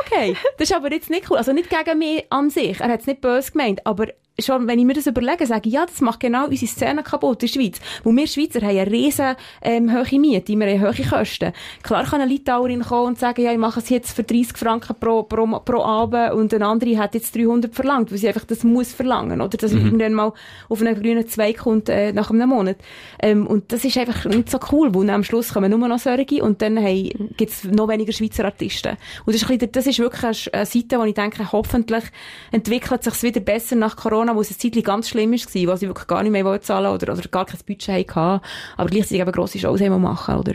[0.06, 1.36] okay, das ist aber jetzt nicht cool.
[1.36, 2.80] Also nicht gegen mich an sich.
[2.80, 5.74] Er hat es nicht böse gemeint, aber schon, wenn ich mir das überlege, sage ich,
[5.74, 7.80] ja, das macht genau unsere Szene kaputt in der Schweiz.
[8.04, 11.52] Wo wir Schweizer haben eine riesen, ähm, hohe Miete, wir haben hohe Kosten.
[11.82, 14.96] Klar kann eine Litauerin kommen und sagen, ja, ich mache es jetzt für 30 Franken
[14.98, 18.64] pro, pro, pro Abend und eine andere hat jetzt 300 verlangt, weil sie einfach das
[18.64, 19.56] muss verlangen, oder?
[19.56, 19.86] Dass mhm.
[19.86, 20.32] irgendwann mal
[20.68, 22.76] auf einen grünen Zweig kommt, äh, nach einem Monat.
[23.20, 26.42] Ähm, und das ist einfach nicht so cool, weil am Schluss kommen nur noch solche
[26.42, 28.96] und dann hey, gibt's noch weniger Schweizer Artisten.
[29.24, 32.04] Und das ist, ein bisschen, das ist wirklich eine, eine Seite, wo ich denke, hoffentlich
[32.52, 35.76] entwickelt sich wieder besser nach Corona Corona, wo es eine Zeit ganz schlimm war, wo
[35.76, 38.40] sie wirklich gar nicht mehr zahlen oder, oder gar kein Budget hatten,
[38.76, 40.54] aber gleichzeitig eben grosse Shows machen, oder?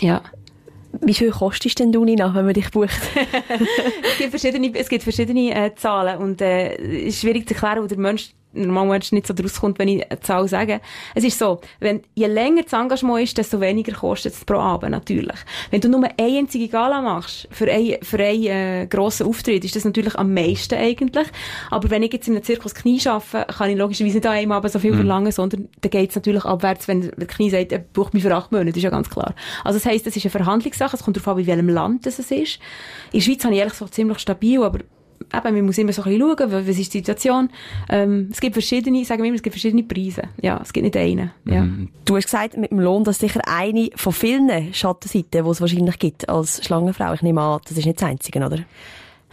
[0.00, 0.22] Ja.
[1.00, 2.90] Wie viel kostest denn du, Nina, wenn man dich bucht?
[4.02, 7.82] es gibt verschiedene, es gibt verschiedene äh, Zahlen und äh, es ist schwierig zu erklären,
[7.82, 10.80] wo der Mensch normalerweise nicht so draus kommt, wenn ich eine Zahl sage.
[11.14, 14.90] Es ist so, wenn, je länger das Engagement ist, desto weniger kostet es pro Abend,
[14.90, 15.38] natürlich.
[15.70, 19.76] Wenn du nur eine einzige Gala machst, für einen, für einen äh, grossen Auftritt, ist
[19.76, 21.28] das natürlich am meisten eigentlich.
[21.70, 24.52] Aber wenn ich jetzt in einem Zirkus Knie arbeite, kann ich logischerweise nicht an einem
[24.52, 24.96] Abend so viel mhm.
[24.96, 28.34] verlangen, sondern dann geht es natürlich abwärts, wenn der Knie sagt, er bucht mich für
[28.34, 29.34] acht Monate, das ist ja ganz klar.
[29.64, 32.18] Also das heisst, es ist eine Verhandlungssache, es kommt darauf an, in welchem Land es
[32.18, 32.30] ist.
[32.30, 34.80] In der Schweiz habe ich ehrlich gesagt ziemlich stabil, aber
[35.32, 37.50] eben, man muss immer so ein bisschen schauen, was ist die Situation.
[37.88, 40.22] Ähm, es gibt verschiedene, sagen wir immer, es gibt verschiedene Preise.
[40.40, 41.30] Ja, es gibt nicht einen.
[41.44, 41.62] Ja.
[41.62, 41.88] Mhm.
[42.04, 45.60] Du hast gesagt, mit dem Lohn, das ist sicher eine von vielen Schattenseiten, die es
[45.60, 47.12] wahrscheinlich gibt als Schlangenfrau.
[47.14, 48.58] Ich nehme an, das ist nicht das Einzige, oder?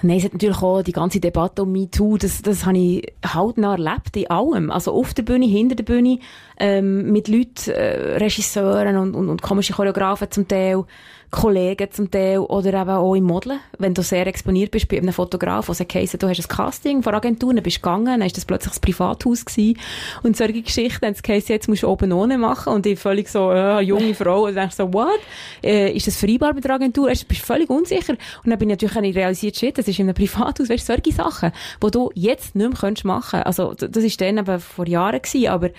[0.02, 3.74] Nein, es hat natürlich auch die ganze Debatte um MeToo, das, das habe ich hautnah
[3.74, 4.72] erlebt, in allem.
[4.72, 6.20] Also auf der Bühne, hinter der Bühne,
[6.58, 10.86] ähm, mit Leuten, äh, Regisseuren und, und, und komischen Choreografen zum Teil,
[11.32, 13.60] Kollegen zum Teil oder eben auch im Modeln.
[13.78, 17.14] Wenn du sehr exponiert bist bei einem Fotograf, wo sagt, du hast ein Casting von
[17.14, 19.78] Agenturen, bist gegangen, dann ist das plötzlich ein Privathaus gewesen.
[20.24, 23.52] Und solche Geschichten, dann geheißen, jetzt musst du oben ohne machen und ich völlig so,
[23.52, 25.20] äh, junge Frau, und dann so, what?
[25.64, 27.10] Äh, ist das vereinbar mit der Agentur?
[27.12, 28.14] Du bist völlig unsicher.
[28.44, 31.12] Und dann bin ich natürlich realisiert, shit, das ist in einem Privathaus, weißt du, solche
[31.12, 31.52] Sachen,
[31.84, 33.46] die du jetzt nicht mehr machen könntest.
[33.46, 35.70] Also, das ist dann eben vor Jahren gewesen, aber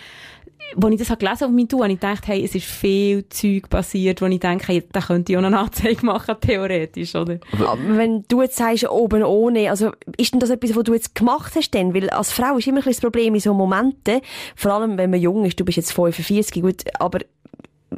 [0.77, 3.29] als ich das gelesen habe auf meinem Tour, habe ich gedacht, hey, es ist viel
[3.29, 7.39] Zeug passiert, wo ich denke, hey, da könnte ich auch eine Anzeige machen, theoretisch, oder?
[7.59, 11.15] Aber wenn du jetzt sagst, oben ohne, also, ist denn das etwas, was du jetzt
[11.15, 11.95] gemacht hast denn?
[11.95, 14.21] Weil als Frau ist immer ein das Problem in so Momenten,
[14.57, 17.21] vor allem wenn man jung ist, du bist jetzt 45, gut, aber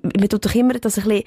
[0.02, 1.24] man tut doch immer das ein bisschen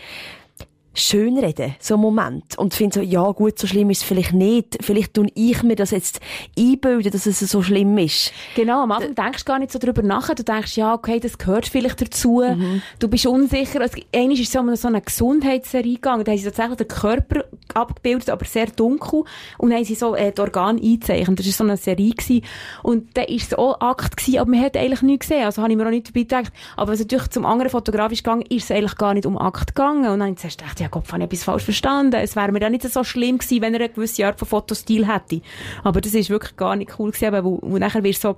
[0.96, 2.58] schönreden, so einen Moment.
[2.58, 4.78] Und finde so, ja gut, so schlimm ist es vielleicht nicht.
[4.82, 6.20] Vielleicht tun ich mir das jetzt
[6.58, 8.32] einbilden, dass es so schlimm ist.
[8.56, 10.34] Genau, am Anfang denkst du gar nicht so drüber nach.
[10.34, 12.42] Du denkst, ja, okay, das gehört vielleicht dazu.
[12.46, 12.82] Mhm.
[13.00, 13.82] Du bist unsicher.
[13.82, 16.24] Also, einmal ist so um so eine Gesundheitsserie gegangen.
[16.24, 19.24] Da haben sie tatsächlich den Körper abgebildet, aber sehr dunkel.
[19.58, 21.40] Und dann haben sie so äh, die Organe eingezeichnet.
[21.40, 22.14] Das war so eine Serie.
[22.16, 22.44] Gewesen.
[22.84, 25.46] Und da war es auch Akt gewesen, aber man hat eigentlich nichts gesehen.
[25.46, 26.54] Also habe ich mir auch nicht dabei gedacht.
[26.78, 30.06] Aber was natürlich zum anderen fotografisch gegangen, ist es eigentlich gar nicht um Akt gegangen.
[30.06, 32.16] Und dann habe ich zuerst gedacht, ja Gott, habe ich etwas falsch verstanden.
[32.16, 35.08] Es wäre mir ja nicht so schlimm gewesen, wenn er eine gewisse Art von Fotostil
[35.08, 35.42] hätte.
[35.84, 38.38] Aber das ist wirklich gar nicht cool gewesen, wo, wo nachher wirst so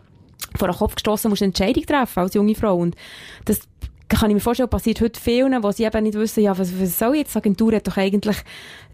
[0.56, 2.78] vor den Kopf gestoßen, musst eine Entscheidung treffen als junge Frau.
[2.78, 2.96] Und
[3.46, 3.62] das
[4.08, 6.98] kann ich mir vorstellen, passiert heute vielen, wo sie eben nicht wissen, ja, was, was
[6.98, 7.34] soll jetzt?
[7.36, 8.38] Die Agentur hat doch eigentlich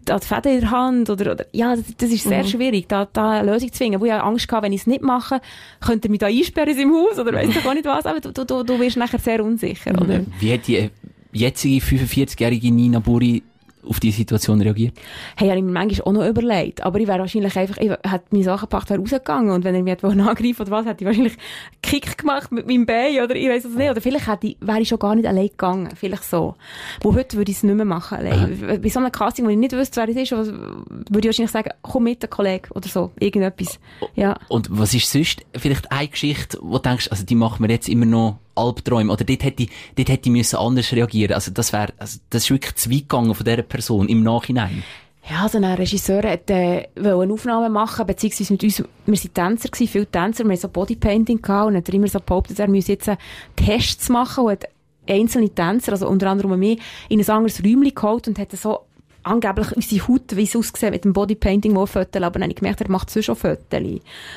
[0.06, 2.48] die Fäden in der Hand oder, oder ja, das, das ist sehr mhm.
[2.48, 4.00] schwierig, da, da eine Lösung zu finden.
[4.00, 5.40] Wo ich habe Angst hatte, wenn ich es nicht mache,
[5.80, 8.20] könnte er mich da einsperren in seinem Haus oder weiss doch gar nicht was, aber
[8.20, 10.02] du, du, du wirst nachher sehr unsicher, mhm.
[10.02, 10.20] oder?
[10.40, 10.90] Wie hat die
[11.34, 13.42] jetzige 45-jährige Nina Buri
[13.86, 14.94] auf diese Situation reagiert?
[15.36, 16.82] Hey, habe ich mir manchmal auch noch überlegt.
[16.82, 19.50] Aber ich wäre wahrscheinlich einfach, ich hätte meine Sachen gepackt, wäre rausgegangen.
[19.50, 21.36] Und wenn er mich angreifen oder was, hätte ich wahrscheinlich
[21.82, 23.90] Kick gemacht mit meinem Bein oder ich weiß es nicht.
[23.90, 25.88] Oder vielleicht hätte ich, wäre ich schon gar nicht allein gegangen.
[25.94, 26.54] Vielleicht so.
[27.02, 28.58] Wo heute würde ich es nicht mehr machen allein.
[28.62, 28.76] Aha.
[28.78, 31.70] Bei so einem Casting, wo ich nicht wüsste, wer es ist, würde ich wahrscheinlich sagen,
[31.82, 33.10] komm mit, ein Kollege oder so.
[33.18, 33.78] Irgendetwas.
[34.14, 34.38] Ja.
[34.48, 37.88] Und was ist sonst vielleicht eine Geschichte, wo du denkst, also die machen wir jetzt
[37.88, 39.12] immer noch Albträume.
[39.12, 41.34] Oder dort hätte ich, dort hätte ich müssen anders reagieren.
[41.34, 44.82] Also das wäre, also das ist wirklich zu weit gegangen von dieser Person im Nachhinein.
[45.28, 49.70] Ja, also ein Regisseur hat, äh, eine Aufnahme machen, beziehungsweise mit uns, wir sind Tänzer
[49.70, 52.68] gewesen, viele Tänzer, wir haben so Bodypainting gehabt und hat er immer so behauptet, er
[52.68, 53.10] müsse jetzt
[53.56, 54.68] Tests machen und hat
[55.08, 58.80] einzelne Tänzer, also unter anderem mich, in ein anderes Räumchen geholt und hat so
[59.24, 62.56] angeblich unsere Haut, wie es aussieht mit dem Bodypainting, wo Fotos, aber dann habe ich
[62.56, 63.80] gemerkt, er macht sonst schon Fotos.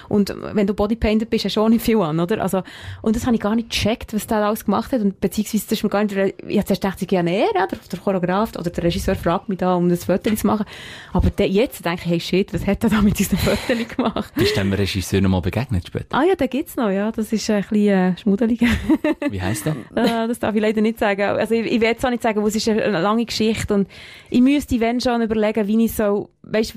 [0.10, 2.42] Und wenn du Bodypainted bist, hast du auch nicht viel an, oder?
[2.42, 2.64] Also,
[3.02, 5.72] und das habe ich gar nicht gecheckt, was der alles gemacht hat, und beziehungsweise, das
[5.74, 8.70] ist mir gar nicht, ich habe zuerst gedacht, ja, nee, ja, der, der Choreograf oder
[8.70, 10.66] der Regisseur fragt mich da, um das Foto zu machen.
[11.14, 14.34] Aber de, jetzt denke ich, hey, shit, was hat er da mit diesen Fotos gemacht?
[14.36, 16.18] Bist du dem Regisseur noch mal begegnet später?
[16.18, 18.62] Ah ja, den gibt's noch, ja, das ist ein bisschen äh, schmuddelig.
[19.30, 19.76] wie heisst der?
[19.96, 21.22] äh, das darf ich leider nicht sagen.
[21.22, 23.88] Also, ich, ich will es auch nicht sagen, wo es ist eine lange Geschichte, und
[24.30, 26.76] ich müsste ich wenn schon überlegen, wie ich so, weißt,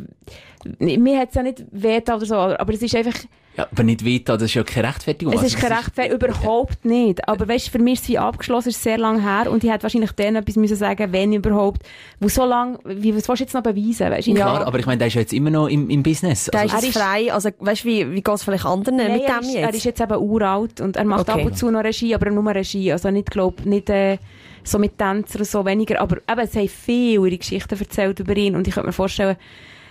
[0.78, 3.18] mir hat es ja nicht wehgetan oder so, aber es ist einfach...
[3.56, 5.34] Ja, aber nicht wehgetan, das ist ja keine Rechtfertigung.
[5.34, 7.28] Es ist keine Rechtfertigung, überhaupt nicht.
[7.28, 9.70] Aber weißt, für mich ist es wie abgeschlossen, es ist sehr lange her und ich
[9.70, 11.82] hätte wahrscheinlich dann etwas müssen sagen, wenn überhaupt,
[12.20, 14.34] wo so lange, wie, was willst du jetzt noch beweisen, weißt du?
[14.34, 16.44] Klar, aber ich meine, der ist ja jetzt immer noch im, im Business.
[16.44, 19.12] Der also, ist, ist frei, also weißt du, wie, wie geht es vielleicht anderen Nein,
[19.12, 19.62] mit dem ist, jetzt?
[19.62, 21.40] Er ist jetzt eben uralt und er macht okay.
[21.40, 24.18] ab und zu noch Regie, aber nur Regie, also nicht, glaub, nicht, äh,
[24.64, 26.00] so mit Tänzern so weniger.
[26.00, 29.36] Aber eben, es haben viele ihre Geschichten erzählt über ihn und ich könnte mir vorstellen,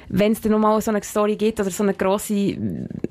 [0.10, 2.58] wenn es dann nochmal so eine Story gibt oder so eine grosse, ich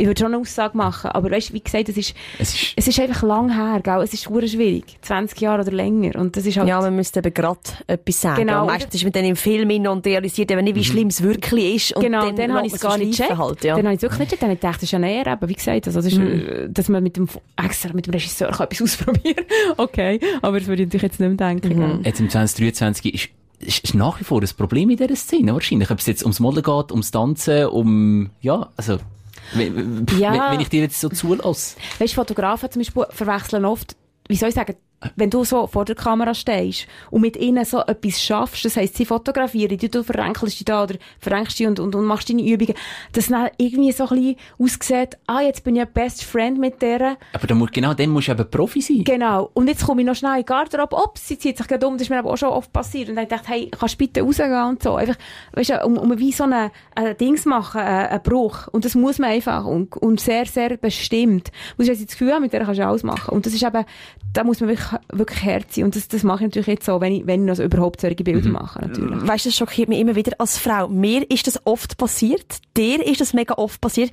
[0.06, 3.00] würde schon eine Aussage machen, aber weißt, wie gesagt, es ist, es ist, es ist
[3.00, 4.02] einfach lang her, gell?
[4.02, 6.68] es ist schwierig, 20 Jahre oder länger und das ist halt...
[6.68, 8.46] Ja, man müsste eben gerade etwas sagen.
[8.46, 8.62] Genau.
[8.62, 10.84] Und meistens ist man dann im Film hin und realisiert eben nicht, wie mhm.
[10.84, 11.96] schlimm es wirklich ist.
[11.96, 13.38] Und genau, dann, dann habe ich es gar nicht gecheckt.
[13.38, 13.76] Halt, ja.
[13.76, 15.26] Dann habe ich es wirklich nicht gecheckt, dann habe ich gedacht, das ist ja näher,
[15.26, 16.68] aber wie gesagt, also, das ist, mhm.
[16.72, 19.44] dass man mit dem, extra mit dem Regisseur kann etwas ausprobieren
[19.76, 21.98] okay, aber das würde ich natürlich jetzt nicht mehr denken.
[21.98, 22.04] Mhm.
[22.04, 23.28] Jetzt im 2023 ist
[23.60, 25.90] ist, ist nach wie vor ein Problem in dieser Szene, wahrscheinlich.
[25.90, 28.98] Ob es jetzt ums Modeln geht, ums Tanzen, um, ja, also,
[29.54, 30.52] wenn, ja.
[30.52, 31.76] wenn ich dir jetzt so zulasse.
[31.98, 33.96] Weißt du, Fotografen zum Beispiel verwechseln oft,
[34.28, 34.76] wie soll ich sagen,
[35.16, 38.96] wenn du so vor der Kamera stehst und mit ihnen so etwas schaffst, das heisst,
[38.96, 42.42] sie fotografieren dich, du verrenkelst dich da oder verrenkst dich und, und, und machst deine
[42.42, 42.74] Übungen,
[43.12, 46.82] dass dann irgendwie so ein bisschen aussieht, ah, jetzt bin ich ein Best Friend mit
[46.82, 47.16] der.
[47.32, 49.04] Aber dann musst, genau dann musst du eben Profi sein.
[49.04, 49.50] Genau.
[49.54, 51.94] Und jetzt komme ich noch schnell in die Garderobe, ups, sie zieht sich gerade um,
[51.94, 53.08] das ist mir aber auch schon oft passiert.
[53.08, 54.96] Und dann dachte ich, hey, kannst du bitte rausgehen und so.
[54.96, 55.16] Einfach,
[55.52, 58.68] weißt du, um, um wie so ein eine Dings machen, ein, ein Bruch.
[58.68, 61.48] Und das muss man einfach und, und sehr, sehr bestimmt.
[61.48, 63.34] Du musst jetzt das Gefühl mit der kannst du alles machen.
[63.34, 63.84] Und das ist eben,
[64.32, 65.84] da muss man wirklich, wirklich Herz sein.
[65.84, 68.22] Und das, das mache ich natürlich jetzt so, wenn ich, wenn ich also überhaupt solche
[68.22, 68.52] Bilder mhm.
[68.52, 69.26] mache, natürlich.
[69.26, 70.88] Weißt du, das schockiert mich immer wieder als Frau.
[70.88, 72.58] Mir ist das oft passiert.
[72.76, 74.10] Dir ist das mega oft passiert.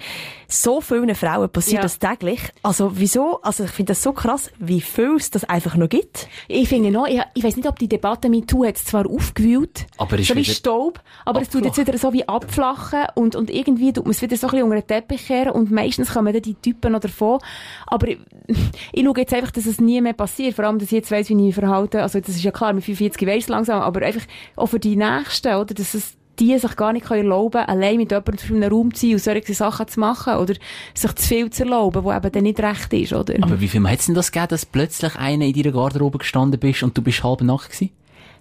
[0.48, 1.82] So vielen Frauen passiert ja.
[1.82, 2.40] das täglich.
[2.64, 3.42] Also, wieso?
[3.42, 6.28] Also, ich finde das so krass, wie viel es das einfach noch gibt.
[6.48, 9.88] Ich finde noch, ich, ich weiß nicht, ob die Debatte mit MeToo jetzt zwar aufgewühlt,
[9.98, 13.92] aber so wie Staub, aber es tut jetzt wieder so wie abflachen und, und irgendwie
[13.92, 16.42] tut man es wieder so ein bisschen unter den Teppich kehren und meistens kommen dann
[16.42, 17.40] die Typen noch davon.
[17.88, 18.08] Aber
[18.47, 20.55] ich, schaue jetzt einfach, dass es nie mehr passiert.
[20.55, 22.01] Vor allem, dass ich jetzt weiss, wie ich mich verhalte.
[22.01, 25.55] Also, das ist ja klar, mit 45 weiss langsam, aber einfach auch für die Nächsten,
[25.55, 25.73] oder?
[25.73, 29.05] Dass es die sich gar nicht erlauben können, allein mit jemandem in einem Raum zu
[29.05, 30.53] sein und solche Sachen zu machen oder
[30.93, 33.36] sich zu viel zu erlauben, wo eben dann nicht recht ist, oder?
[33.41, 36.60] Aber wie viel hat es denn das gegeben, dass plötzlich einer in deiner Garderobe gestanden
[36.60, 37.91] bist und du bist halb nackt gewesen?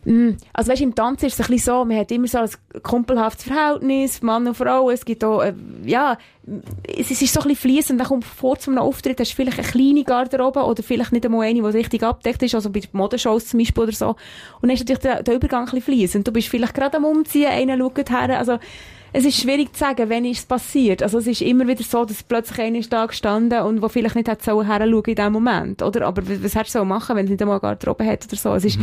[0.04, 2.48] Mm, Also weißt, im Tanz ist es ein bisschen so, man hat immer so ein
[2.82, 6.18] kumpelhaftes Verhältnis, Mann und Frau, es gibt auch, äh, ja,
[6.96, 9.58] es ist so ein bisschen fließend, dann kommt vor zu einem Auftritt, hast du vielleicht
[9.58, 13.46] eine kleine Garderobe oder vielleicht nicht einmal eine, die richtig abdeckt ist, also bei Modeshows
[13.46, 14.08] zum Beispiel oder so.
[14.08, 14.16] Und
[14.62, 16.28] dann ist natürlich der, der Übergang ein bisschen fließend.
[16.28, 18.58] Du bist vielleicht gerade am Umziehen, einer schaut her, also
[19.16, 21.00] es ist schwierig zu sagen, wenn ist es passiert.
[21.00, 24.16] Also es ist immer wieder so, dass plötzlich einer ist da gestanden und wo vielleicht
[24.16, 26.08] nicht hat so heranschauen in dem Moment, oder?
[26.08, 28.52] Aber was, hättest du so machen, wenn es nicht einmal Garderobe hat oder so?
[28.54, 28.80] Es ist,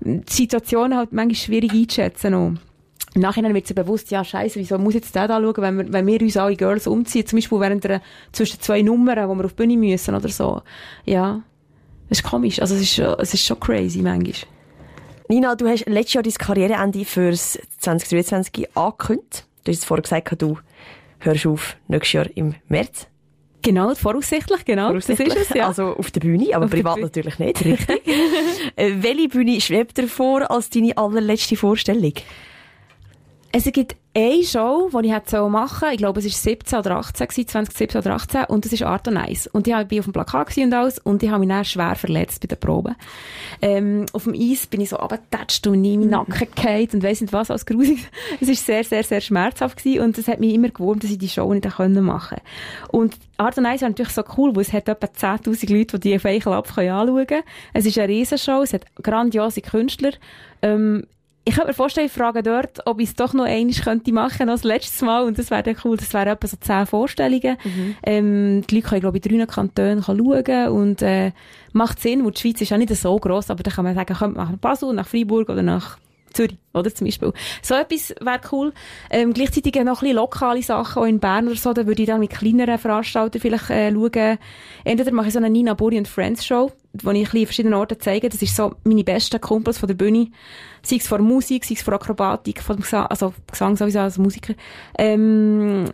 [0.00, 2.52] die Situation halt manchmal schwierig einzuschätzen auch.
[3.14, 5.92] Im Nachhinein wird sie bewusst, ja, scheiße, wieso muss jetzt der da schauen, wenn wir,
[5.92, 9.46] wenn wir uns alle Girls umziehen, zum Beispiel während der, zwischen zwei Nummern, wo wir
[9.46, 10.62] auf die Bühne müssen oder so.
[11.06, 11.42] Ja.
[12.08, 12.60] Das ist komisch.
[12.60, 14.48] Also, es ist schon, es ist schon crazy, manchmal.
[15.28, 19.46] Nina, du hast letztes Jahr dein Karriereende fürs 2023 angekündigt.
[19.64, 20.58] Du hast vorher gesagt, du
[21.20, 23.06] hörst auf nächstes Jahr im März.
[23.62, 24.92] Genau, voraussichtlich, genau.
[24.92, 25.68] Das ist es, ja.
[25.68, 27.06] Also auf der Bühne, aber Auf privat Bühne.
[27.06, 27.64] natürlich nicht.
[27.64, 28.02] Richtig.
[28.76, 32.14] äh, welche Bühne schwebt dir vor als deine allerletzte Vorstellung?
[33.52, 36.96] Es gibt eine Show, die ich hätte so machen Ich glaube, es war 17 oder
[36.98, 38.44] 18 gewesen, 2017 oder 18.
[38.44, 39.46] Und das ist Art und Eis.
[39.46, 40.98] Und ich war auf dem Plakat und alles.
[40.98, 42.94] Und ich habe mich dann schwer verletzt bei der Probe.
[43.62, 47.22] Ähm, auf dem Eis bin ich so abgetatscht und in meinen Nacken gefallen und weiss
[47.22, 47.98] nicht was, als grusig.
[48.40, 50.02] Es war sehr, sehr, sehr schmerzhaft gewesen.
[50.02, 52.38] Und es hat mich immer gewurmt, dass ich die Show nicht können machen
[52.88, 56.10] Und Art und Eis war natürlich so cool, weil es hat etwa 10.000 Leute, die
[56.10, 57.42] die auf einen Klapp anschauen können.
[57.72, 60.12] Es ist eine Riesenshow, es hat grandiose Künstler.
[60.60, 61.06] Ähm,
[61.44, 64.48] ich könnte mir vorstellen, ich frage dort, ob ich es doch noch einmal könnte machen
[64.48, 65.24] als letztes Mal.
[65.24, 65.96] Und das wäre dann cool.
[65.96, 67.56] Das wären etwa so zehn Vorstellungen.
[68.04, 70.68] Ähm, die Leute können, glaube ich, in drei Kantonen schauen.
[70.68, 71.32] Und, äh,
[71.72, 74.14] macht Sinn, weil die Schweiz ist ja nicht so gross, aber da kann man sagen,
[74.14, 75.98] kommt nach Basel, nach Freiburg oder nach
[76.32, 77.32] Zürich, oder zum Beispiel.
[77.62, 78.72] So etwas wäre cool.
[79.10, 82.08] Ähm, gleichzeitig noch ein bisschen lokale Sachen, auch in Bern oder so, da würde ich
[82.08, 84.38] dann mit kleineren Veranstaltern vielleicht äh, schauen.
[84.84, 88.00] Entweder mache ich so eine Nina Buri und Friends Show, wo ich in verschiedenen Orten
[88.00, 88.28] zeige.
[88.28, 90.30] Das ist so meine besten Kumpels von der Bühne.
[90.82, 94.54] Sei es von Musik, sei es von Akrobatik, von Gesang, also Gesang sowieso als Musiker.
[94.98, 95.86] Ähm,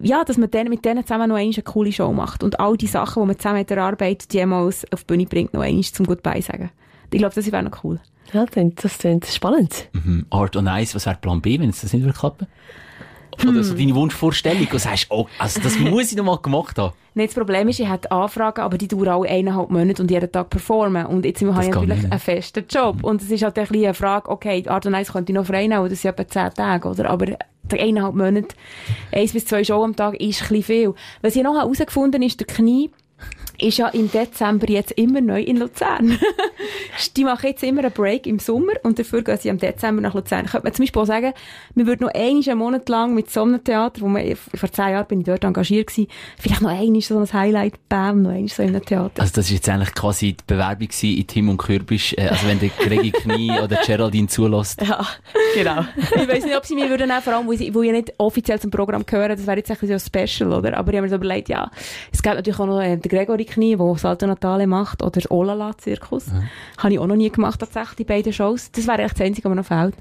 [0.00, 2.86] ja, dass man dann mit denen zusammen noch eine coole Show macht und all die
[2.86, 6.70] Sachen, die man zusammen erarbeitet, jemals auf die Bühne bringt, noch einmal zum Goodbye sagen.
[7.12, 8.00] Ich glaube, das wäre noch cool.
[8.32, 9.88] Ja, das klingt- spannend.
[9.92, 10.26] Mhm.
[10.30, 12.46] Art und Eis, was wäre Plan B, wenn es das nicht würde klappen?
[13.48, 16.92] Oder so deine Wunschvorstellung, und sagst, oh, also das muss ich noch mal gemacht haben.
[17.14, 20.30] Nein, das Problem ist, ich hätte Anfragen, aber die dauern alle eineinhalb Monate und jeden
[20.30, 21.06] Tag performen.
[21.06, 22.12] Und jetzt habe ich geht natürlich nicht.
[22.12, 23.02] einen festen Job.
[23.02, 25.46] Und es ist halt ein bisschen eine Frage, okay, Art und Eis könnte ich noch
[25.46, 27.10] frei nehmen, das sind etwa zehn Tage, oder?
[27.10, 27.26] Aber
[27.70, 28.54] eineinhalb Monate,
[29.12, 30.94] eins bis zwei Shows am Tag ist ein bisschen viel.
[31.22, 32.90] Was ich noch herausgefunden habe, ist, der Knie
[33.62, 36.18] ist ja im Dezember jetzt immer neu in Luzern.
[37.16, 40.14] die machen jetzt immer einen Break im Sommer und dafür gehen sie im Dezember nach
[40.14, 40.46] Luzern.
[40.46, 41.32] Könnte man zum Beispiel auch sagen,
[41.74, 44.90] wir würden noch einmal einen Monat lang mit so einem Theater, wo man, vor zehn
[44.90, 46.08] Jahren bin ich dort engagiert gewesen,
[46.38, 49.22] vielleicht noch einmal so ein Highlight, bam, noch einmal so in einem Theater.
[49.22, 52.58] Also das ist jetzt eigentlich quasi die Bewerbung in Tim und Kürbisch, äh, also wenn
[52.58, 54.80] der Gregi Knie oder Geraldine zulässt.
[54.82, 55.06] Ja,
[55.54, 55.84] genau.
[55.96, 58.12] ich weiß nicht, ob sie mich würden nehmen, vor allem, weil, sie, weil ich nicht
[58.18, 59.36] offiziell zum Programm gehören.
[59.36, 60.76] Das wäre jetzt ein bisschen so special, oder?
[60.76, 61.70] Aber ich habe mir so überlegt, ja,
[62.12, 66.28] es gibt natürlich auch noch äh, den Gregory Knie, der Salto Natale macht, oder Olala-Zirkus.
[66.78, 68.70] Habe ich auch noch nie gemacht, tatsächlich, die beiden Shows.
[68.72, 69.94] Das wäre echt das Einzige, was mir noch fehlt.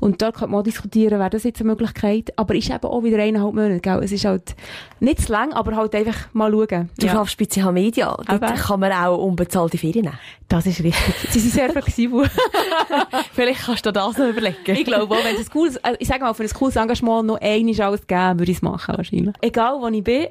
[0.00, 2.30] Und dort könnte man auch diskutieren, wäre das jetzt eine Möglichkeit.
[2.36, 4.00] Aber ist eben auch wieder eineinhalb Monate, gell?
[4.04, 4.54] Es ist halt
[5.00, 6.90] nicht zu lang, aber halt einfach mal schauen.
[6.98, 8.14] Du schaffst bei CH Media.
[8.14, 10.18] Dort Aber- kann man auch unbezahlte Ferien nehmen.
[10.46, 11.14] Das ist richtig.
[11.30, 12.28] Sie sind sehr flexibel.
[13.32, 14.56] Vielleicht kannst du das noch überlegen.
[14.66, 17.26] Ich glaube auch, wenn es ein cooles, also ich sage mal, für ein cooles Engagement
[17.26, 19.34] noch einmal alles geben, würde ich es machen, wahrscheinlich.
[19.40, 20.26] Egal, wo ich bin,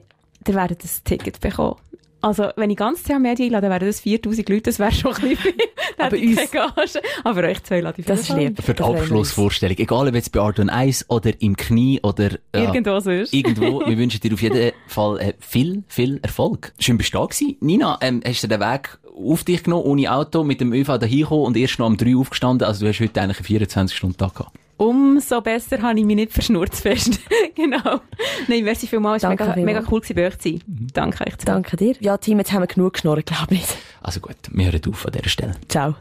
[0.46, 1.76] der werdet das Ticket bekommen.
[2.22, 5.22] Also, wenn ich ganz CH Media einlade, wären das 4000 Leute, das wäre schon ein
[5.22, 5.54] bisschen viel.
[6.00, 7.02] Aber uns- Gage.
[7.24, 8.62] Aber euch zwei lade ich Das ist lieb.
[8.62, 9.78] Für die Abschlussvorstellung.
[9.78, 13.34] Egal ob jetzt bei Art und Eis oder im Knie oder ja, Irgendwo sonst.
[13.34, 13.80] irgendwo.
[13.86, 16.74] Wir wünschen dir auf jeden Fall äh, viel, viel Erfolg.
[16.80, 17.56] Schön bist du da gewesen.
[17.62, 21.20] Nina, ähm, hast du den Weg auf dich genommen, ohne Auto, mit dem ÖV dahin
[21.22, 22.68] gekommen und erst noch um drei aufgestanden.
[22.68, 24.56] Also du hast heute eigentlich einen 24-Stunden-Tag gehabt.
[24.78, 27.20] Umso besser habe ich mich nicht verschnurrt fest.
[27.56, 28.02] genau.
[28.48, 29.24] Nein, merci vielmals.
[29.24, 30.62] Es war Danke mega, mega cool gewesen, bei euch zu sein.
[30.94, 31.38] Danke euch.
[31.38, 31.46] zwei.
[31.46, 31.96] Danke dir.
[32.00, 33.66] Ja, Team, jetzt haben wir genug geschnurrt, glaube ich.
[34.02, 35.56] Also gut, wir hören auf an dieser Stelle.
[35.68, 35.96] Ciao.